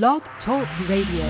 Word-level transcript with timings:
Blog 0.00 0.22
Talk 0.46 0.66
Radio. 0.88 1.26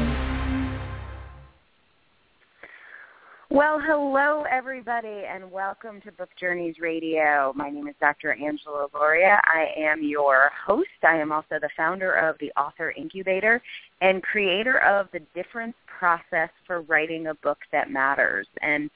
Well, 3.50 3.80
hello 3.84 4.44
everybody 4.48 5.24
and 5.28 5.50
welcome 5.50 6.00
to 6.02 6.12
Book 6.12 6.28
Journeys 6.38 6.76
Radio. 6.80 7.52
My 7.56 7.70
name 7.70 7.88
is 7.88 7.96
Dr. 8.00 8.34
Angela 8.34 8.86
Lauria. 8.94 9.40
I 9.52 9.66
am 9.76 10.04
your 10.04 10.48
host. 10.64 10.86
I 11.02 11.16
am 11.16 11.32
also 11.32 11.58
the 11.60 11.70
founder 11.76 12.12
of 12.12 12.36
the 12.38 12.52
Author 12.52 12.92
Incubator 12.92 13.60
and 14.00 14.22
creator 14.22 14.78
of 14.78 15.08
the 15.12 15.22
difference 15.34 15.74
process 15.98 16.50
for 16.64 16.82
writing 16.82 17.26
a 17.26 17.34
book 17.34 17.58
that 17.72 17.90
matters. 17.90 18.46
And 18.60 18.88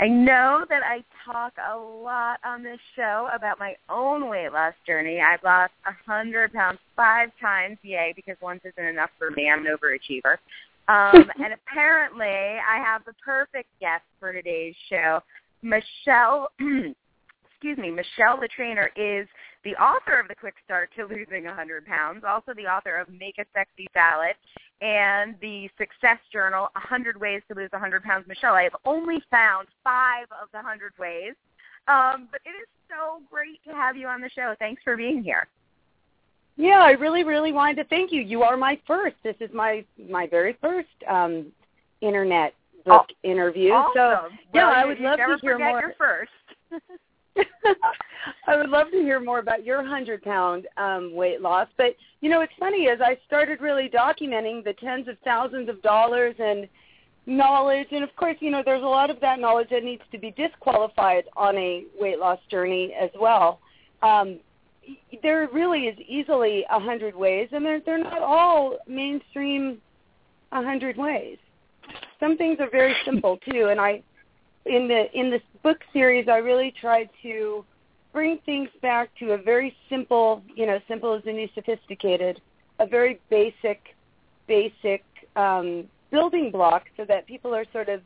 I 0.00 0.06
know 0.06 0.64
that 0.68 0.82
I 0.84 1.02
talk 1.24 1.54
a 1.72 1.76
lot 1.76 2.38
on 2.44 2.62
this 2.62 2.78
show 2.94 3.28
about 3.34 3.58
my 3.58 3.74
own 3.88 4.28
weight 4.28 4.52
loss 4.52 4.74
journey. 4.86 5.20
I've 5.20 5.42
lost 5.42 5.72
a 5.86 5.90
100 6.08 6.52
pounds 6.52 6.78
five 6.96 7.30
times, 7.40 7.78
yay, 7.82 8.12
because 8.14 8.36
once 8.40 8.60
isn't 8.64 8.84
enough 8.84 9.10
for 9.18 9.30
me. 9.32 9.50
I'm 9.50 9.66
an 9.66 9.74
overachiever. 9.74 10.36
Um, 10.86 11.28
and 11.44 11.52
apparently 11.52 12.26
I 12.26 12.78
have 12.78 13.04
the 13.06 13.14
perfect 13.24 13.68
guest 13.80 14.04
for 14.20 14.32
today's 14.32 14.74
show. 14.88 15.20
Michele, 15.62 16.48
excuse 17.50 17.76
me, 17.76 17.90
Michele 17.90 18.38
the 18.40 18.48
trainer 18.54 18.90
is 18.94 19.26
the 19.64 19.74
author 19.74 20.20
of 20.20 20.28
The 20.28 20.36
Quick 20.36 20.54
Start 20.64 20.90
to 20.96 21.06
Losing 21.06 21.44
100 21.44 21.86
Pounds, 21.86 22.22
also 22.26 22.52
the 22.54 22.66
author 22.66 22.96
of 22.96 23.08
Make 23.08 23.38
a 23.38 23.44
Sexy 23.52 23.88
Salad 23.92 24.36
and 24.80 25.34
the 25.40 25.68
Success 25.78 26.18
Journal, 26.32 26.68
100 26.74 27.20
Ways 27.20 27.42
to 27.48 27.54
Lose 27.54 27.70
100 27.72 28.02
Pounds. 28.02 28.26
Michele, 28.28 28.54
I 28.54 28.62
have 28.64 28.76
only 28.84 29.22
found 29.30 29.68
five 29.82 30.26
of 30.30 30.48
the 30.52 30.58
100 30.58 30.92
ways, 30.98 31.34
um, 31.88 32.28
but 32.30 32.40
it 32.44 32.50
is 32.50 32.68
so 32.88 33.20
great 33.30 33.62
to 33.64 33.72
have 33.72 33.96
you 33.96 34.06
on 34.06 34.20
the 34.20 34.30
show. 34.30 34.54
Thanks 34.58 34.82
for 34.82 34.96
being 34.96 35.22
here. 35.22 35.46
Yeah, 36.56 36.80
I 36.80 36.90
really, 36.90 37.22
really 37.22 37.52
wanted 37.52 37.76
to 37.76 37.84
thank 37.84 38.12
you. 38.12 38.20
You 38.20 38.42
are 38.42 38.56
my 38.56 38.78
first. 38.86 39.16
This 39.22 39.36
is 39.40 39.50
my 39.54 39.84
my 40.08 40.26
very 40.26 40.56
first 40.60 40.88
um, 41.08 41.46
internet 42.00 42.52
book 42.84 43.06
oh, 43.10 43.14
interview. 43.22 43.70
Awesome. 43.70 43.92
So 43.94 44.36
well, 44.52 44.70
yeah, 44.70 44.82
I 44.82 44.84
would 44.84 44.98
love 44.98 45.18
to 45.18 45.38
hear 45.40 45.58
more. 45.58 45.80
Your 45.80 45.94
first. 45.96 46.32
I 48.46 48.56
would 48.56 48.70
love 48.70 48.90
to 48.90 48.98
hear 48.98 49.20
more 49.20 49.38
about 49.38 49.64
your 49.64 49.84
hundred 49.84 50.22
pound 50.22 50.66
um, 50.76 51.14
weight 51.14 51.40
loss. 51.40 51.68
But 51.76 51.96
you 52.20 52.30
know, 52.30 52.40
it's 52.40 52.52
funny 52.58 52.84
is 52.84 53.00
I 53.00 53.18
started 53.26 53.60
really 53.60 53.88
documenting 53.88 54.64
the 54.64 54.74
tens 54.74 55.08
of 55.08 55.16
thousands 55.24 55.68
of 55.68 55.80
dollars 55.82 56.34
and 56.38 56.68
knowledge, 57.26 57.88
and 57.92 58.02
of 58.02 58.14
course, 58.16 58.36
you 58.40 58.50
know, 58.50 58.62
there's 58.64 58.82
a 58.82 58.86
lot 58.86 59.10
of 59.10 59.20
that 59.20 59.38
knowledge 59.38 59.68
that 59.70 59.84
needs 59.84 60.02
to 60.12 60.18
be 60.18 60.30
disqualified 60.32 61.24
on 61.36 61.56
a 61.56 61.84
weight 62.00 62.18
loss 62.18 62.38
journey 62.50 62.94
as 63.00 63.10
well. 63.20 63.60
Um, 64.02 64.40
there 65.22 65.48
really 65.52 65.82
is 65.86 65.98
easily 66.06 66.64
a 66.70 66.80
hundred 66.80 67.14
ways, 67.14 67.48
and 67.52 67.64
they're 67.64 67.80
they're 67.80 68.02
not 68.02 68.22
all 68.22 68.78
mainstream 68.86 69.78
a 70.52 70.62
hundred 70.62 70.96
ways. 70.96 71.38
Some 72.20 72.36
things 72.36 72.58
are 72.60 72.70
very 72.70 72.94
simple 73.04 73.38
too, 73.38 73.68
and 73.70 73.80
I 73.80 74.02
in 74.68 74.88
the 74.88 75.06
in 75.18 75.30
this 75.30 75.42
book 75.62 75.78
series, 75.92 76.28
I 76.28 76.36
really 76.36 76.72
tried 76.80 77.08
to 77.22 77.64
bring 78.12 78.38
things 78.46 78.68
back 78.82 79.10
to 79.18 79.32
a 79.32 79.38
very 79.38 79.74
simple, 79.88 80.42
you 80.54 80.66
know, 80.66 80.78
simple 80.88 81.14
as 81.14 81.22
any 81.26 81.50
sophisticated, 81.54 82.40
a 82.78 82.86
very 82.86 83.20
basic, 83.30 83.94
basic 84.46 85.04
um, 85.36 85.84
building 86.10 86.50
block, 86.50 86.84
so 86.96 87.04
that 87.04 87.26
people 87.26 87.54
are 87.54 87.64
sort 87.72 87.88
of, 87.88 88.00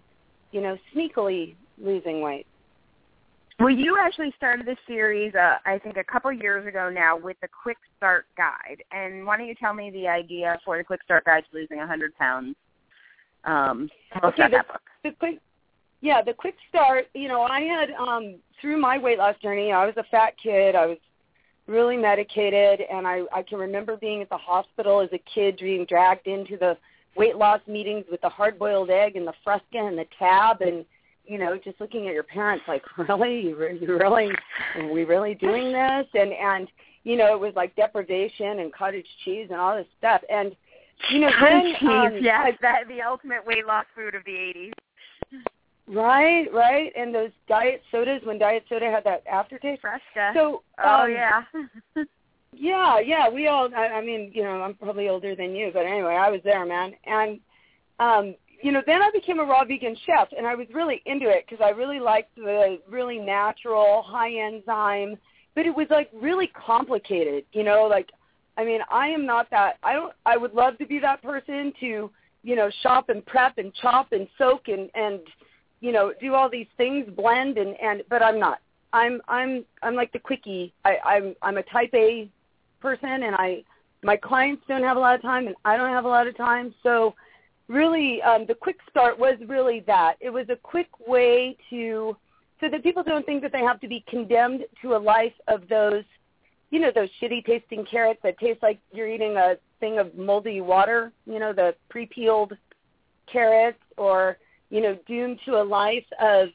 you 0.50 0.60
know, 0.60 0.76
sneakily 0.94 1.54
losing 1.78 2.20
weight. 2.20 2.46
Well, 3.58 3.70
you 3.70 3.96
actually 3.96 4.34
started 4.36 4.66
this 4.66 4.78
series, 4.88 5.34
uh, 5.34 5.58
I 5.64 5.78
think, 5.78 5.96
a 5.96 6.02
couple 6.02 6.32
years 6.32 6.66
ago 6.66 6.90
now 6.90 7.16
with 7.16 7.36
the 7.40 7.48
Quick 7.48 7.76
Start 7.96 8.26
Guide. 8.36 8.82
And 8.90 9.24
why 9.24 9.36
don't 9.36 9.46
you 9.46 9.54
tell 9.54 9.72
me 9.72 9.90
the 9.90 10.08
idea 10.08 10.58
for 10.64 10.76
the 10.78 10.84
Quick 10.84 11.02
Start 11.04 11.24
Guide 11.26 11.44
to 11.50 11.58
losing 11.58 11.76
100 11.76 12.16
pounds? 12.16 12.56
Um, 13.44 13.88
okay, 14.24 14.48
the, 14.48 14.64
the 15.04 15.10
quick, 15.18 15.38
yeah, 16.02 16.20
the 16.20 16.34
Quick 16.34 16.56
Start. 16.68 17.06
You 17.14 17.28
know, 17.28 17.42
I 17.42 17.60
had 17.60 17.90
um, 17.92 18.36
through 18.60 18.78
my 18.78 18.98
weight 18.98 19.18
loss 19.18 19.36
journey, 19.42 19.72
I 19.72 19.86
was 19.86 19.94
a 19.96 20.04
fat 20.10 20.34
kid. 20.42 20.74
I 20.74 20.86
was 20.86 20.98
really 21.66 21.96
medicated, 21.96 22.80
and 22.92 23.06
I 23.06 23.22
I 23.32 23.42
can 23.42 23.58
remember 23.58 23.96
being 23.96 24.20
at 24.20 24.28
the 24.28 24.36
hospital 24.36 25.00
as 25.00 25.08
a 25.12 25.22
kid, 25.32 25.58
being 25.58 25.86
dragged 25.86 26.26
into 26.26 26.58
the 26.58 26.76
weight 27.16 27.36
loss 27.36 27.60
meetings 27.66 28.04
with 28.10 28.20
the 28.20 28.28
hard-boiled 28.28 28.90
egg 28.90 29.16
and 29.16 29.26
the 29.26 29.34
Fresca 29.44 29.64
and 29.74 29.96
the 29.98 30.06
tab 30.18 30.60
and 30.60 30.84
you 31.24 31.38
know, 31.38 31.56
just 31.56 31.80
looking 31.80 32.08
at 32.08 32.14
your 32.14 32.24
parents 32.24 32.64
like, 32.66 32.82
really, 33.08 33.40
you, 33.42 33.56
re- 33.56 33.78
you 33.80 33.96
really, 33.96 34.30
are 34.76 34.92
we 34.92 35.04
really 35.04 35.34
doing 35.34 35.72
this? 35.72 36.06
And 36.14 36.32
and 36.32 36.68
you 37.04 37.16
know, 37.16 37.32
it 37.32 37.40
was 37.40 37.52
like 37.56 37.74
deprivation 37.76 38.60
and 38.60 38.72
cottage 38.72 39.06
cheese 39.24 39.48
and 39.50 39.60
all 39.60 39.76
this 39.76 39.86
stuff. 39.98 40.22
And 40.30 40.54
you 41.10 41.20
know, 41.20 41.30
cottage 41.38 41.76
then, 41.80 41.90
um, 41.90 42.12
cheese, 42.12 42.20
yes, 42.24 42.52
that 42.62 42.88
the 42.88 43.02
ultimate 43.02 43.44
weight 43.46 43.66
loss 43.66 43.86
food 43.94 44.14
of 44.14 44.24
the 44.24 44.32
'80s. 44.32 44.72
Right, 45.88 46.46
right, 46.52 46.92
and 46.96 47.14
those 47.14 47.30
diet 47.48 47.82
sodas 47.90 48.20
when 48.24 48.38
diet 48.38 48.64
soda 48.68 48.90
had 48.90 49.04
that 49.04 49.24
aftertaste. 49.26 49.80
Fresca. 49.80 50.32
So, 50.34 50.62
oh 50.82 51.02
um, 51.02 51.10
yeah. 51.10 51.42
yeah, 52.52 53.00
yeah, 53.00 53.28
we 53.28 53.48
all. 53.48 53.68
I, 53.76 53.88
I 53.88 54.04
mean, 54.04 54.30
you 54.32 54.44
know, 54.44 54.62
I'm 54.62 54.74
probably 54.74 55.08
older 55.08 55.34
than 55.34 55.54
you, 55.56 55.70
but 55.72 55.84
anyway, 55.84 56.14
I 56.14 56.30
was 56.30 56.40
there, 56.44 56.64
man. 56.64 56.94
And 57.04 57.40
um, 57.98 58.34
you 58.62 58.70
know, 58.70 58.82
then 58.86 59.02
I 59.02 59.10
became 59.12 59.40
a 59.40 59.44
raw 59.44 59.64
vegan 59.64 59.96
chef, 60.06 60.28
and 60.36 60.46
I 60.46 60.54
was 60.54 60.68
really 60.72 61.02
into 61.04 61.28
it 61.28 61.44
because 61.48 61.62
I 61.62 61.70
really 61.70 61.98
liked 61.98 62.34
the 62.36 62.78
really 62.88 63.18
natural, 63.18 64.04
high 64.06 64.32
enzyme. 64.32 65.18
But 65.54 65.66
it 65.66 65.74
was 65.74 65.88
like 65.90 66.08
really 66.14 66.46
complicated, 66.46 67.44
you 67.52 67.64
know. 67.64 67.86
Like, 67.90 68.08
I 68.56 68.64
mean, 68.64 68.80
I 68.90 69.08
am 69.08 69.26
not 69.26 69.50
that. 69.50 69.78
I 69.82 69.94
don't. 69.94 70.12
I 70.24 70.36
would 70.36 70.54
love 70.54 70.78
to 70.78 70.86
be 70.86 71.00
that 71.00 71.22
person 71.22 71.72
to, 71.80 72.10
you 72.44 72.56
know, 72.56 72.70
shop 72.82 73.08
and 73.08 73.26
prep 73.26 73.58
and 73.58 73.74
chop 73.74 74.12
and 74.12 74.28
soak 74.38 74.68
and 74.68 74.88
and, 74.94 75.20
you 75.82 75.92
know, 75.92 76.14
do 76.18 76.32
all 76.34 76.48
these 76.48 76.68
things, 76.78 77.06
blend 77.14 77.58
and 77.58 77.78
and. 77.78 78.02
But 78.08 78.22
I'm 78.22 78.38
not. 78.38 78.60
I'm 78.94 79.20
I'm 79.28 79.64
I'm 79.82 79.94
like 79.94 80.12
the 80.12 80.18
quickie. 80.18 80.72
I, 80.86 80.96
I'm 81.04 81.36
I'm 81.42 81.58
a 81.58 81.62
type 81.64 81.92
A 81.92 82.30
person, 82.80 83.22
and 83.24 83.34
I 83.34 83.62
my 84.02 84.16
clients 84.16 84.62
don't 84.66 84.82
have 84.82 84.96
a 84.96 85.00
lot 85.00 85.14
of 85.14 85.20
time, 85.22 85.46
and 85.46 85.56
I 85.66 85.76
don't 85.76 85.90
have 85.90 86.06
a 86.06 86.08
lot 86.08 86.26
of 86.26 86.36
time, 86.36 86.74
so 86.82 87.14
really 87.68 88.20
um, 88.22 88.46
the 88.46 88.54
quick 88.54 88.78
start 88.90 89.18
was 89.18 89.36
really 89.46 89.80
that. 89.86 90.16
It 90.20 90.30
was 90.30 90.46
a 90.48 90.56
quick 90.56 90.88
way 91.06 91.56
to 91.70 92.16
so 92.62 92.68
that 92.68 92.82
people 92.84 93.02
don't 93.02 93.26
think 93.26 93.42
that 93.42 93.50
they 93.52 93.60
have 93.60 93.80
to 93.80 93.88
be 93.88 94.04
condemned 94.08 94.64
to 94.80 94.94
a 94.94 94.96
life 94.96 95.32
of 95.48 95.68
those, 95.68 96.04
you 96.70 96.78
know, 96.78 96.92
those 96.94 97.08
shitty 97.20 97.44
tasting 97.44 97.84
carrots 97.84 98.20
that 98.22 98.38
taste 98.38 98.62
like 98.62 98.78
you're 98.92 99.08
eating 99.08 99.36
a 99.36 99.56
thing 99.80 99.98
of 99.98 100.14
moldy 100.16 100.60
water, 100.60 101.10
you 101.26 101.40
know, 101.40 101.52
the 101.52 101.74
pre-peeled 101.90 102.56
carrots 103.26 103.82
or, 103.96 104.38
you 104.72 104.80
know, 104.80 104.98
doomed 105.06 105.38
to 105.44 105.60
a 105.60 105.62
life 105.62 106.04
of 106.20 106.48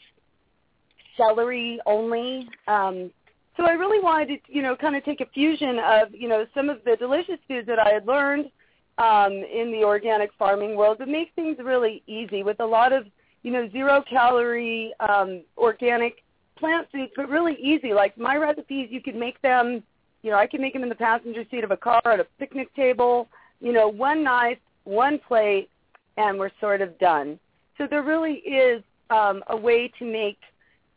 celery 1.16 1.80
only. 1.86 2.50
Um, 2.68 3.12
so 3.56 3.66
I 3.66 3.72
really 3.72 4.04
wanted 4.04 4.28
to, 4.28 4.40
you 4.48 4.62
know, 4.62 4.76
kind 4.76 4.96
of 4.96 5.06
take 5.06 5.22
a 5.22 5.26
fusion 5.28 5.78
of, 5.80 6.14
you 6.14 6.28
know, 6.28 6.46
some 6.54 6.70
of 6.70 6.80
the 6.84 6.96
delicious 6.98 7.40
foods 7.48 7.68
that 7.68 7.80
I 7.80 7.92
had 7.92 8.08
learned 8.08 8.52
um, 8.98 9.32
in 9.32 9.72
the 9.72 9.84
organic 9.84 10.32
farming 10.38 10.76
world, 10.76 10.98
but 11.00 11.08
make 11.08 11.32
things 11.36 11.58
really 11.64 12.02
easy 12.08 12.42
with 12.44 12.60
a 12.60 12.66
lot 12.66 12.92
of 12.92 13.06
you 13.44 13.52
know 13.52 13.70
zero 13.70 14.04
calorie 14.10 14.94
um, 15.00 15.44
organic 15.58 16.24
plant 16.58 16.88
foods, 16.92 17.12
but 17.16 17.30
really 17.30 17.56
easy. 17.62 17.94
Like 17.94 18.18
my 18.18 18.36
recipes, 18.36 18.90
you 18.92 19.02
can 19.02 19.20
make 19.20 19.42
them. 19.42 19.84
You 20.24 20.32
know, 20.32 20.38
I 20.38 20.48
can 20.48 20.62
make 20.62 20.74
them 20.74 20.84
in 20.84 20.90
the 20.90 20.96
passenger 20.96 21.44
seat 21.50 21.64
of 21.64 21.72
a 21.72 21.78
car 21.78 22.02
at 22.06 22.20
a 22.20 22.26
picnic 22.40 22.74
table. 22.76 23.30
You 23.62 23.72
know, 23.72 23.88
one 23.88 24.24
knife, 24.24 24.58
one 24.84 25.20
plate, 25.20 25.70
and 26.18 26.40
we're 26.40 26.52
sort 26.60 26.82
of 26.82 26.98
done. 26.98 27.40
So 27.78 27.88
there 27.88 28.04
really 28.04 28.36
is 28.40 28.84
um, 29.10 29.44
a 29.48 29.58
way 29.58 29.92
to 30.00 30.06
make 30.06 30.38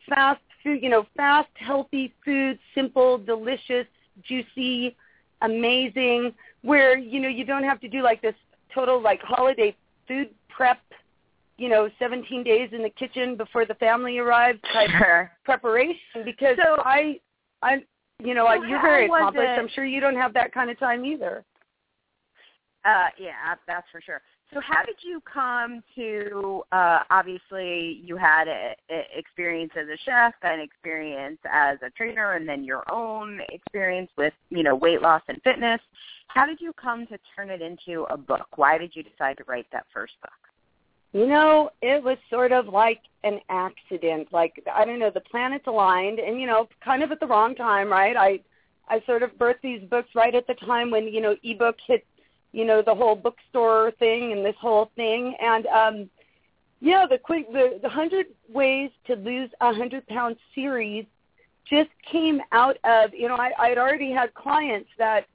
fast 0.08 0.40
food. 0.62 0.82
You 0.82 0.88
know, 0.88 1.06
fast, 1.16 1.50
healthy 1.54 2.12
food, 2.24 2.58
simple, 2.74 3.18
delicious, 3.18 3.86
juicy, 4.22 4.96
amazing 5.42 6.34
where 6.62 6.98
you 6.98 7.20
know 7.20 7.28
you 7.28 7.44
don't 7.44 7.64
have 7.64 7.80
to 7.80 7.88
do 7.88 8.02
like 8.02 8.20
this 8.22 8.34
total 8.74 9.00
like 9.00 9.20
holiday 9.22 9.74
food 10.06 10.28
prep 10.48 10.80
you 11.56 11.68
know 11.68 11.88
17 11.98 12.44
days 12.44 12.70
in 12.72 12.82
the 12.82 12.90
kitchen 12.90 13.36
before 13.36 13.64
the 13.64 13.74
family 13.74 14.18
arrives 14.18 14.58
type 14.72 14.90
sure. 14.98 15.30
preparation 15.44 16.24
because 16.24 16.56
so, 16.62 16.76
i 16.84 17.18
i 17.62 17.82
you 18.22 18.34
know 18.34 18.46
so 18.46 18.62
you're 18.64 18.82
very 18.82 19.06
accomplished 19.06 19.58
i'm 19.58 19.68
sure 19.68 19.84
you 19.84 20.00
don't 20.00 20.16
have 20.16 20.34
that 20.34 20.52
kind 20.52 20.70
of 20.70 20.78
time 20.78 21.04
either 21.04 21.44
uh 22.84 23.06
yeah 23.18 23.54
that's 23.66 23.86
for 23.90 24.00
sure 24.00 24.20
so 24.52 24.60
how 24.60 24.84
did 24.84 24.96
you 25.02 25.22
come 25.32 25.82
to 25.94 26.62
uh 26.72 27.00
obviously 27.10 28.00
you 28.04 28.16
had 28.16 28.48
a, 28.48 28.74
a 28.90 29.06
experience 29.16 29.72
as 29.76 29.86
a 29.88 29.96
chef 30.04 30.34
and 30.42 30.60
experience 30.60 31.38
as 31.50 31.78
a 31.82 31.90
trainer 31.90 32.32
and 32.32 32.48
then 32.48 32.64
your 32.64 32.82
own 32.92 33.40
experience 33.50 34.10
with 34.16 34.32
you 34.50 34.62
know 34.62 34.74
weight 34.74 35.02
loss 35.02 35.22
and 35.28 35.40
fitness. 35.42 35.80
How 36.28 36.46
did 36.46 36.60
you 36.60 36.72
come 36.72 37.06
to 37.08 37.18
turn 37.34 37.50
it 37.50 37.60
into 37.60 38.04
a 38.04 38.16
book? 38.16 38.46
Why 38.56 38.78
did 38.78 38.94
you 38.94 39.02
decide 39.02 39.36
to 39.38 39.44
write 39.48 39.66
that 39.72 39.86
first 39.92 40.14
book? 40.20 40.30
You 41.12 41.26
know 41.26 41.70
it 41.80 42.02
was 42.02 42.18
sort 42.28 42.52
of 42.52 42.66
like 42.68 43.00
an 43.24 43.40
accident. 43.48 44.28
Like 44.32 44.62
i 44.74 44.84
don't 44.84 44.98
know 44.98 45.10
the 45.12 45.20
planets 45.20 45.66
aligned 45.66 46.18
and 46.18 46.40
you 46.40 46.46
know 46.46 46.68
kind 46.84 47.02
of 47.02 47.12
at 47.12 47.20
the 47.20 47.26
wrong 47.26 47.54
time 47.54 47.88
right? 47.88 48.16
I 48.16 48.40
i 48.88 49.00
sort 49.06 49.22
of 49.22 49.30
birthed 49.38 49.62
these 49.62 49.82
books 49.88 50.08
right 50.16 50.34
at 50.34 50.46
the 50.48 50.54
time 50.54 50.90
when 50.90 51.06
you 51.06 51.20
know 51.20 51.36
ebook 51.44 51.76
hit 51.86 52.04
you 52.52 52.64
know, 52.64 52.82
the 52.82 52.94
whole 52.94 53.14
bookstore 53.14 53.92
thing 53.98 54.32
and 54.32 54.44
this 54.44 54.56
whole 54.60 54.90
thing. 54.96 55.36
And 55.40 55.66
um, 55.66 56.10
yeah, 56.80 57.06
the 57.08 57.18
quick 57.18 57.50
the 57.52 57.78
the 57.82 57.88
hundred 57.88 58.26
ways 58.52 58.90
to 59.06 59.14
lose 59.16 59.50
a 59.60 59.72
hundred 59.72 60.06
pounds 60.08 60.38
series 60.54 61.04
just 61.68 61.90
came 62.10 62.40
out 62.52 62.76
of 62.84 63.14
you 63.14 63.28
know 63.28 63.36
I 63.36 63.52
I'd 63.58 63.78
already 63.78 64.10
had 64.10 64.34
clients 64.34 64.88
that 64.98 65.26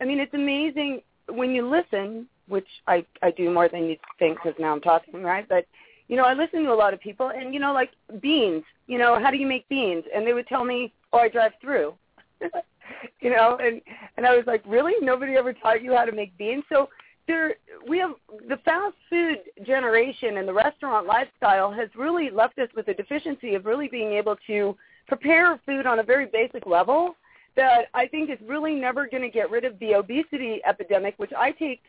I 0.00 0.04
mean 0.04 0.18
it's 0.18 0.34
amazing 0.34 1.02
when 1.28 1.52
you 1.54 1.68
listen, 1.68 2.26
which 2.48 2.66
I 2.86 3.04
I 3.22 3.30
do 3.30 3.50
more 3.50 3.68
than 3.68 3.84
you 3.84 3.96
think 4.18 4.38
because 4.42 4.58
now 4.58 4.72
I'm 4.72 4.80
talking 4.80 5.22
right, 5.22 5.48
but 5.48 5.66
you 6.08 6.16
know 6.16 6.24
I 6.24 6.34
listen 6.34 6.64
to 6.64 6.72
a 6.72 6.74
lot 6.74 6.94
of 6.94 7.00
people 7.00 7.30
and 7.30 7.54
you 7.54 7.60
know 7.60 7.72
like 7.72 7.90
beans, 8.20 8.64
you 8.86 8.98
know 8.98 9.18
how 9.20 9.30
do 9.30 9.36
you 9.36 9.46
make 9.46 9.68
beans? 9.68 10.04
And 10.14 10.26
they 10.26 10.32
would 10.32 10.48
tell 10.48 10.64
me, 10.64 10.92
oh 11.12 11.18
I 11.18 11.28
drive 11.28 11.52
through. 11.60 11.94
you 13.20 13.30
know, 13.30 13.58
and 13.60 13.80
and 14.16 14.26
I 14.26 14.36
was 14.36 14.44
like, 14.46 14.62
really? 14.66 14.94
Nobody 15.00 15.34
ever 15.36 15.52
taught 15.52 15.82
you 15.82 15.94
how 15.94 16.04
to 16.04 16.12
make 16.12 16.36
beans? 16.38 16.64
So 16.68 16.88
there, 17.26 17.54
we 17.88 17.98
have 17.98 18.12
the 18.48 18.58
fast 18.64 18.96
food 19.08 19.38
generation 19.66 20.36
and 20.36 20.46
the 20.46 20.52
restaurant 20.52 21.06
lifestyle 21.06 21.72
has 21.72 21.88
really 21.96 22.30
left 22.30 22.58
us 22.58 22.68
with 22.76 22.88
a 22.88 22.94
deficiency 22.94 23.54
of 23.54 23.64
really 23.64 23.88
being 23.88 24.12
able 24.12 24.36
to 24.46 24.76
prepare 25.08 25.58
food 25.64 25.86
on 25.86 26.00
a 26.00 26.02
very 26.02 26.26
basic 26.26 26.66
level 26.66 27.14
that 27.56 27.86
I 27.94 28.06
think 28.06 28.30
is 28.30 28.38
really 28.46 28.74
never 28.74 29.06
going 29.06 29.22
to 29.22 29.28
get 29.28 29.50
rid 29.50 29.64
of 29.64 29.78
the 29.78 29.94
obesity 29.94 30.60
epidemic, 30.66 31.14
which 31.18 31.32
I 31.36 31.52
take 31.52 31.82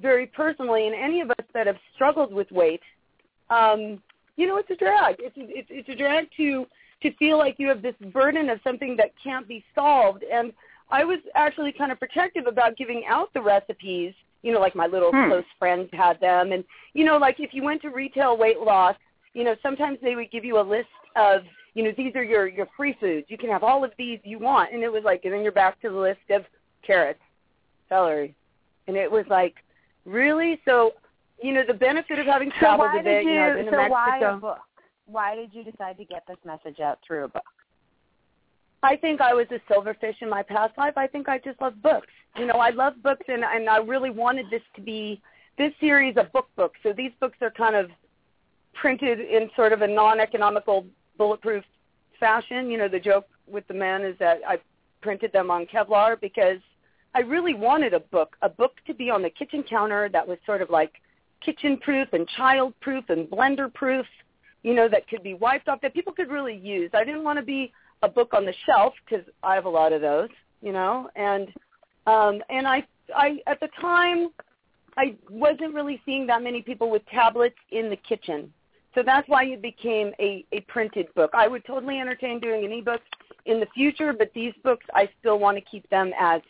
very 0.00 0.26
personally. 0.26 0.86
And 0.86 0.94
any 0.94 1.20
of 1.20 1.30
us 1.30 1.46
that 1.54 1.66
have 1.66 1.76
struggled 1.94 2.32
with 2.32 2.50
weight, 2.50 2.80
um, 3.50 4.02
you 4.36 4.46
know, 4.46 4.56
it's 4.56 4.70
a 4.70 4.76
drag. 4.76 5.16
It's 5.18 5.34
it's, 5.36 5.68
it's 5.70 5.88
a 5.88 5.94
drag 5.94 6.28
to 6.38 6.66
to 7.02 7.12
feel 7.14 7.38
like 7.38 7.56
you 7.58 7.68
have 7.68 7.82
this 7.82 7.94
burden 8.12 8.48
of 8.50 8.60
something 8.62 8.96
that 8.96 9.12
can't 9.22 9.48
be 9.48 9.64
solved. 9.74 10.22
And 10.22 10.52
I 10.90 11.04
was 11.04 11.18
actually 11.34 11.72
kind 11.72 11.92
of 11.92 11.98
protective 11.98 12.46
about 12.46 12.76
giving 12.76 13.04
out 13.08 13.32
the 13.34 13.40
recipes. 13.40 14.14
You 14.42 14.52
know, 14.52 14.60
like 14.60 14.74
my 14.74 14.86
little 14.86 15.10
hmm. 15.10 15.28
close 15.28 15.44
friends 15.58 15.88
had 15.92 16.18
them, 16.20 16.52
and 16.52 16.64
you 16.94 17.04
know, 17.04 17.18
like 17.18 17.40
if 17.40 17.52
you 17.52 17.62
went 17.62 17.82
to 17.82 17.90
retail 17.90 18.38
weight 18.38 18.58
loss, 18.58 18.96
you 19.34 19.44
know, 19.44 19.54
sometimes 19.62 19.98
they 20.02 20.16
would 20.16 20.30
give 20.30 20.46
you 20.46 20.58
a 20.58 20.62
list 20.62 20.88
of 21.14 21.42
you 21.74 21.84
know, 21.84 21.92
these 21.96 22.14
are 22.14 22.24
your 22.24 22.48
your 22.48 22.66
free 22.76 22.96
foods. 22.98 23.26
You 23.28 23.38
can 23.38 23.48
have 23.50 23.62
all 23.62 23.84
of 23.84 23.92
these 23.98 24.18
you 24.24 24.38
want, 24.38 24.72
and 24.72 24.82
it 24.82 24.90
was 24.90 25.02
like, 25.04 25.24
and 25.24 25.32
then 25.32 25.42
you're 25.42 25.52
back 25.52 25.80
to 25.82 25.90
the 25.90 25.96
list 25.96 26.20
of 26.30 26.44
carrots, 26.84 27.20
celery, 27.88 28.34
and 28.86 28.96
it 28.96 29.10
was 29.10 29.24
like, 29.28 29.54
really? 30.04 30.60
So, 30.64 30.94
you 31.42 31.52
know, 31.52 31.62
the 31.66 31.74
benefit 31.74 32.18
of 32.18 32.26
having 32.26 32.50
traveled 32.58 32.90
so 32.92 33.00
a 33.00 33.02
bit, 33.02 33.24
you, 33.24 33.30
you 33.30 33.36
know, 33.36 33.42
I've 33.42 33.56
been 33.56 33.64
so 33.66 33.70
to 33.70 33.76
Mexico. 33.76 33.92
why 33.92 34.18
a 34.18 34.36
book? 34.36 34.58
Why 35.10 35.34
did 35.34 35.52
you 35.52 35.64
decide 35.64 35.98
to 35.98 36.04
get 36.04 36.24
this 36.28 36.36
message 36.44 36.80
out 36.80 36.98
through 37.06 37.24
a 37.24 37.28
book? 37.28 37.42
I 38.82 38.96
think 38.96 39.20
I 39.20 39.34
was 39.34 39.46
a 39.50 39.60
silverfish 39.72 40.22
in 40.22 40.30
my 40.30 40.42
past 40.42 40.76
life. 40.78 40.94
I 40.96 41.06
think 41.06 41.28
I 41.28 41.38
just 41.38 41.60
love 41.60 41.74
books. 41.82 42.06
You 42.36 42.46
know, 42.46 42.54
I 42.54 42.70
love 42.70 42.94
books, 43.02 43.26
and 43.28 43.44
and 43.44 43.68
I 43.68 43.78
really 43.78 44.10
wanted 44.10 44.46
this 44.50 44.62
to 44.76 44.80
be 44.80 45.20
this 45.58 45.72
series 45.80 46.16
of 46.16 46.32
book 46.32 46.48
books. 46.56 46.78
So 46.82 46.92
these 46.92 47.10
books 47.20 47.36
are 47.42 47.50
kind 47.50 47.76
of 47.76 47.90
printed 48.72 49.20
in 49.20 49.50
sort 49.56 49.72
of 49.72 49.82
a 49.82 49.86
non-economical 49.86 50.86
bulletproof 51.18 51.64
fashion. 52.18 52.70
You 52.70 52.78
know, 52.78 52.88
the 52.88 53.00
joke 53.00 53.26
with 53.46 53.66
the 53.68 53.74
men 53.74 54.02
is 54.02 54.16
that 54.20 54.38
I 54.46 54.58
printed 55.02 55.32
them 55.32 55.50
on 55.50 55.66
Kevlar 55.66 56.18
because 56.20 56.58
I 57.14 57.20
really 57.20 57.54
wanted 57.54 57.92
a 57.94 58.00
book, 58.00 58.36
a 58.42 58.48
book 58.48 58.76
to 58.86 58.94
be 58.94 59.10
on 59.10 59.22
the 59.22 59.30
kitchen 59.30 59.64
counter 59.68 60.08
that 60.10 60.26
was 60.26 60.38
sort 60.46 60.62
of 60.62 60.70
like 60.70 60.92
kitchen 61.44 61.76
proof 61.78 62.08
and 62.12 62.28
child 62.28 62.74
proof 62.80 63.04
and 63.08 63.28
blender 63.28 63.72
proof, 63.72 64.06
you 64.62 64.74
know, 64.74 64.88
that 64.88 65.08
could 65.08 65.22
be 65.22 65.34
wiped 65.34 65.68
off, 65.68 65.80
that 65.80 65.94
people 65.94 66.12
could 66.12 66.30
really 66.30 66.56
use. 66.56 66.90
I 66.94 67.04
didn't 67.04 67.24
want 67.24 67.38
to 67.38 67.44
be 67.44 67.72
a 68.02 68.08
book 68.08 68.34
on 68.34 68.44
the 68.44 68.54
shelf 68.66 68.94
because 69.04 69.24
I 69.42 69.54
have 69.54 69.64
a 69.64 69.70
lot 69.70 69.92
of 69.92 70.00
those, 70.00 70.28
you 70.62 70.72
know, 70.72 71.08
and 71.16 71.48
um, 72.06 72.42
and 72.48 72.66
I 72.66 72.86
I 73.14 73.40
at 73.46 73.60
the 73.60 73.68
time 73.80 74.30
I 74.96 75.16
wasn't 75.30 75.74
really 75.74 76.00
seeing 76.04 76.26
that 76.26 76.42
many 76.42 76.62
people 76.62 76.90
with 76.90 77.06
tablets 77.06 77.56
in 77.70 77.90
the 77.90 77.96
kitchen. 77.96 78.52
So 78.94 79.02
that's 79.04 79.28
why 79.28 79.44
it 79.44 79.62
became 79.62 80.12
a, 80.18 80.44
a 80.52 80.60
printed 80.62 81.14
book. 81.14 81.30
I 81.32 81.46
would 81.46 81.64
totally 81.64 82.00
entertain 82.00 82.40
doing 82.40 82.64
an 82.64 82.72
ebook 82.72 83.00
in 83.46 83.60
the 83.60 83.66
future, 83.72 84.12
but 84.12 84.32
these 84.34 84.52
books 84.64 84.84
I 84.94 85.08
still 85.20 85.38
want 85.38 85.56
to 85.56 85.62
keep 85.62 85.88
them 85.90 86.12
as 86.18 86.42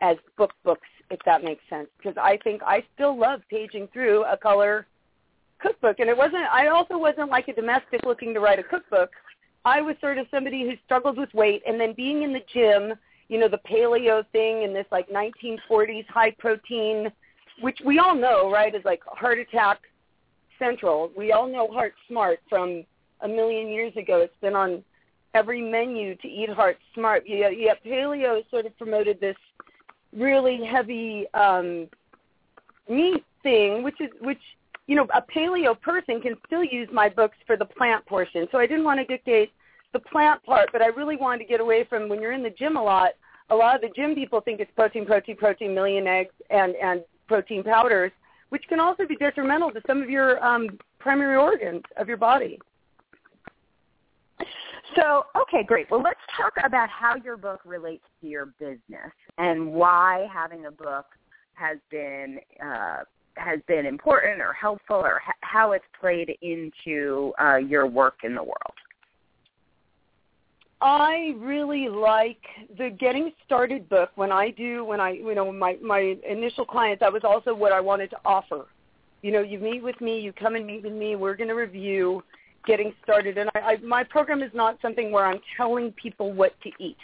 as 0.00 0.16
book 0.36 0.52
books, 0.64 0.88
if 1.10 1.20
that 1.24 1.44
makes 1.44 1.62
sense. 1.70 1.88
Because 1.96 2.16
I 2.20 2.38
think 2.44 2.62
I 2.62 2.84
still 2.94 3.18
love 3.18 3.40
paging 3.48 3.88
through 3.92 4.24
a 4.24 4.36
color 4.36 4.86
cookbook. 5.62 6.00
And 6.00 6.10
it 6.10 6.16
wasn't 6.16 6.44
I 6.52 6.68
also 6.68 6.98
wasn't 6.98 7.30
like 7.30 7.48
a 7.48 7.54
domestic 7.54 8.04
looking 8.04 8.34
to 8.34 8.40
write 8.40 8.58
a 8.58 8.64
cookbook. 8.64 9.10
I 9.64 9.80
was 9.80 9.94
sort 10.00 10.18
of 10.18 10.26
somebody 10.30 10.64
who 10.64 10.72
struggled 10.84 11.16
with 11.16 11.32
weight 11.34 11.62
and 11.66 11.80
then 11.80 11.94
being 11.94 12.22
in 12.22 12.32
the 12.32 12.42
gym, 12.52 12.94
you 13.28 13.38
know, 13.38 13.48
the 13.48 13.60
paleo 13.70 14.24
thing 14.32 14.64
and 14.64 14.74
this 14.74 14.86
like 14.90 15.08
1940s 15.08 16.06
high 16.08 16.32
protein, 16.32 17.12
which 17.60 17.78
we 17.84 17.98
all 17.98 18.16
know, 18.16 18.50
right, 18.50 18.74
is 18.74 18.84
like 18.84 19.02
heart 19.06 19.38
attack 19.38 19.78
central. 20.58 21.10
We 21.16 21.32
all 21.32 21.48
know 21.48 21.68
Heart 21.68 21.94
Smart 22.08 22.40
from 22.48 22.84
a 23.20 23.28
million 23.28 23.68
years 23.68 23.96
ago. 23.96 24.20
It's 24.20 24.34
been 24.40 24.54
on 24.54 24.82
every 25.34 25.60
menu 25.60 26.14
to 26.16 26.28
eat 26.28 26.50
Heart 26.50 26.78
Smart. 26.94 27.24
Yeah, 27.26 27.48
yeah. 27.48 27.74
Paleo 27.84 28.42
sort 28.50 28.66
of 28.66 28.76
promoted 28.78 29.20
this 29.20 29.36
really 30.12 30.64
heavy 30.64 31.26
um, 31.34 31.88
meat 32.88 33.24
thing, 33.42 33.82
which 33.82 34.00
is 34.00 34.10
which 34.20 34.40
you 34.86 34.96
know 34.96 35.06
a 35.14 35.22
paleo 35.22 35.80
person 35.80 36.20
can 36.20 36.34
still 36.46 36.64
use 36.64 36.88
my 36.92 37.08
books 37.08 37.36
for 37.46 37.56
the 37.56 37.64
plant 37.64 38.04
portion. 38.06 38.46
So 38.52 38.58
I 38.58 38.66
didn't 38.66 38.84
want 38.84 39.00
to 39.00 39.06
dictate 39.06 39.52
the 39.92 40.00
plant 40.00 40.42
part, 40.44 40.70
but 40.72 40.82
I 40.82 40.86
really 40.86 41.16
wanted 41.16 41.38
to 41.38 41.44
get 41.44 41.60
away 41.60 41.84
from 41.88 42.08
when 42.08 42.20
you're 42.20 42.32
in 42.32 42.42
the 42.42 42.50
gym 42.50 42.76
a 42.76 42.82
lot. 42.82 43.10
A 43.50 43.54
lot 43.54 43.74
of 43.74 43.82
the 43.82 43.90
gym 43.94 44.14
people 44.14 44.40
think 44.40 44.60
it's 44.60 44.70
protein, 44.74 45.04
protein, 45.04 45.36
protein, 45.36 45.74
million 45.74 46.06
eggs, 46.06 46.34
and 46.50 46.74
and 46.76 47.02
protein 47.28 47.62
powders 47.62 48.12
which 48.52 48.68
can 48.68 48.78
also 48.78 49.06
be 49.06 49.16
detrimental 49.16 49.70
to 49.70 49.80
some 49.86 50.02
of 50.02 50.10
your 50.10 50.44
um, 50.44 50.78
primary 50.98 51.38
organs 51.38 51.80
of 51.96 52.06
your 52.06 52.18
body. 52.18 52.58
So, 54.94 55.24
okay, 55.34 55.64
great. 55.66 55.90
Well, 55.90 56.02
let's 56.02 56.20
talk 56.36 56.52
about 56.62 56.90
how 56.90 57.16
your 57.24 57.38
book 57.38 57.60
relates 57.64 58.04
to 58.20 58.26
your 58.26 58.52
business 58.60 59.10
and 59.38 59.72
why 59.72 60.28
having 60.30 60.66
a 60.66 60.70
book 60.70 61.06
has 61.54 61.78
been 61.90 62.40
uh, 62.62 63.04
has 63.36 63.60
been 63.66 63.86
important 63.86 64.40
or 64.40 64.52
helpful, 64.52 64.96
or 64.96 65.20
how 65.40 65.72
it's 65.72 65.84
played 66.00 66.36
into 66.42 67.32
uh, 67.40 67.56
your 67.56 67.86
work 67.86 68.16
in 68.24 68.34
the 68.34 68.42
world. 68.42 68.74
I 70.82 71.34
really 71.38 71.88
like 71.88 72.40
the 72.76 72.90
getting 72.90 73.32
started 73.46 73.88
book 73.88 74.10
when 74.16 74.32
I 74.32 74.50
do 74.50 74.84
when 74.84 75.00
I 75.00 75.10
you 75.12 75.34
know 75.34 75.52
my 75.52 75.78
my 75.80 76.16
initial 76.28 76.64
clients 76.64 77.00
that 77.00 77.12
was 77.12 77.22
also 77.24 77.54
what 77.54 77.72
I 77.72 77.80
wanted 77.80 78.10
to 78.10 78.16
offer. 78.24 78.66
You 79.22 79.30
know, 79.30 79.42
you 79.42 79.60
meet 79.60 79.82
with 79.84 80.00
me, 80.00 80.18
you 80.18 80.32
come 80.32 80.56
and 80.56 80.66
meet 80.66 80.82
with 80.82 80.92
me, 80.92 81.14
we're 81.14 81.36
going 81.36 81.48
to 81.48 81.54
review 81.54 82.24
getting 82.66 82.92
started 83.02 83.38
and 83.38 83.48
I, 83.54 83.60
I 83.60 83.76
my 83.78 84.02
program 84.02 84.42
is 84.42 84.50
not 84.54 84.78
something 84.82 85.12
where 85.12 85.24
I'm 85.24 85.40
telling 85.56 85.92
people 85.92 86.32
what 86.32 86.52
to 86.62 86.70
eat. 86.80 86.98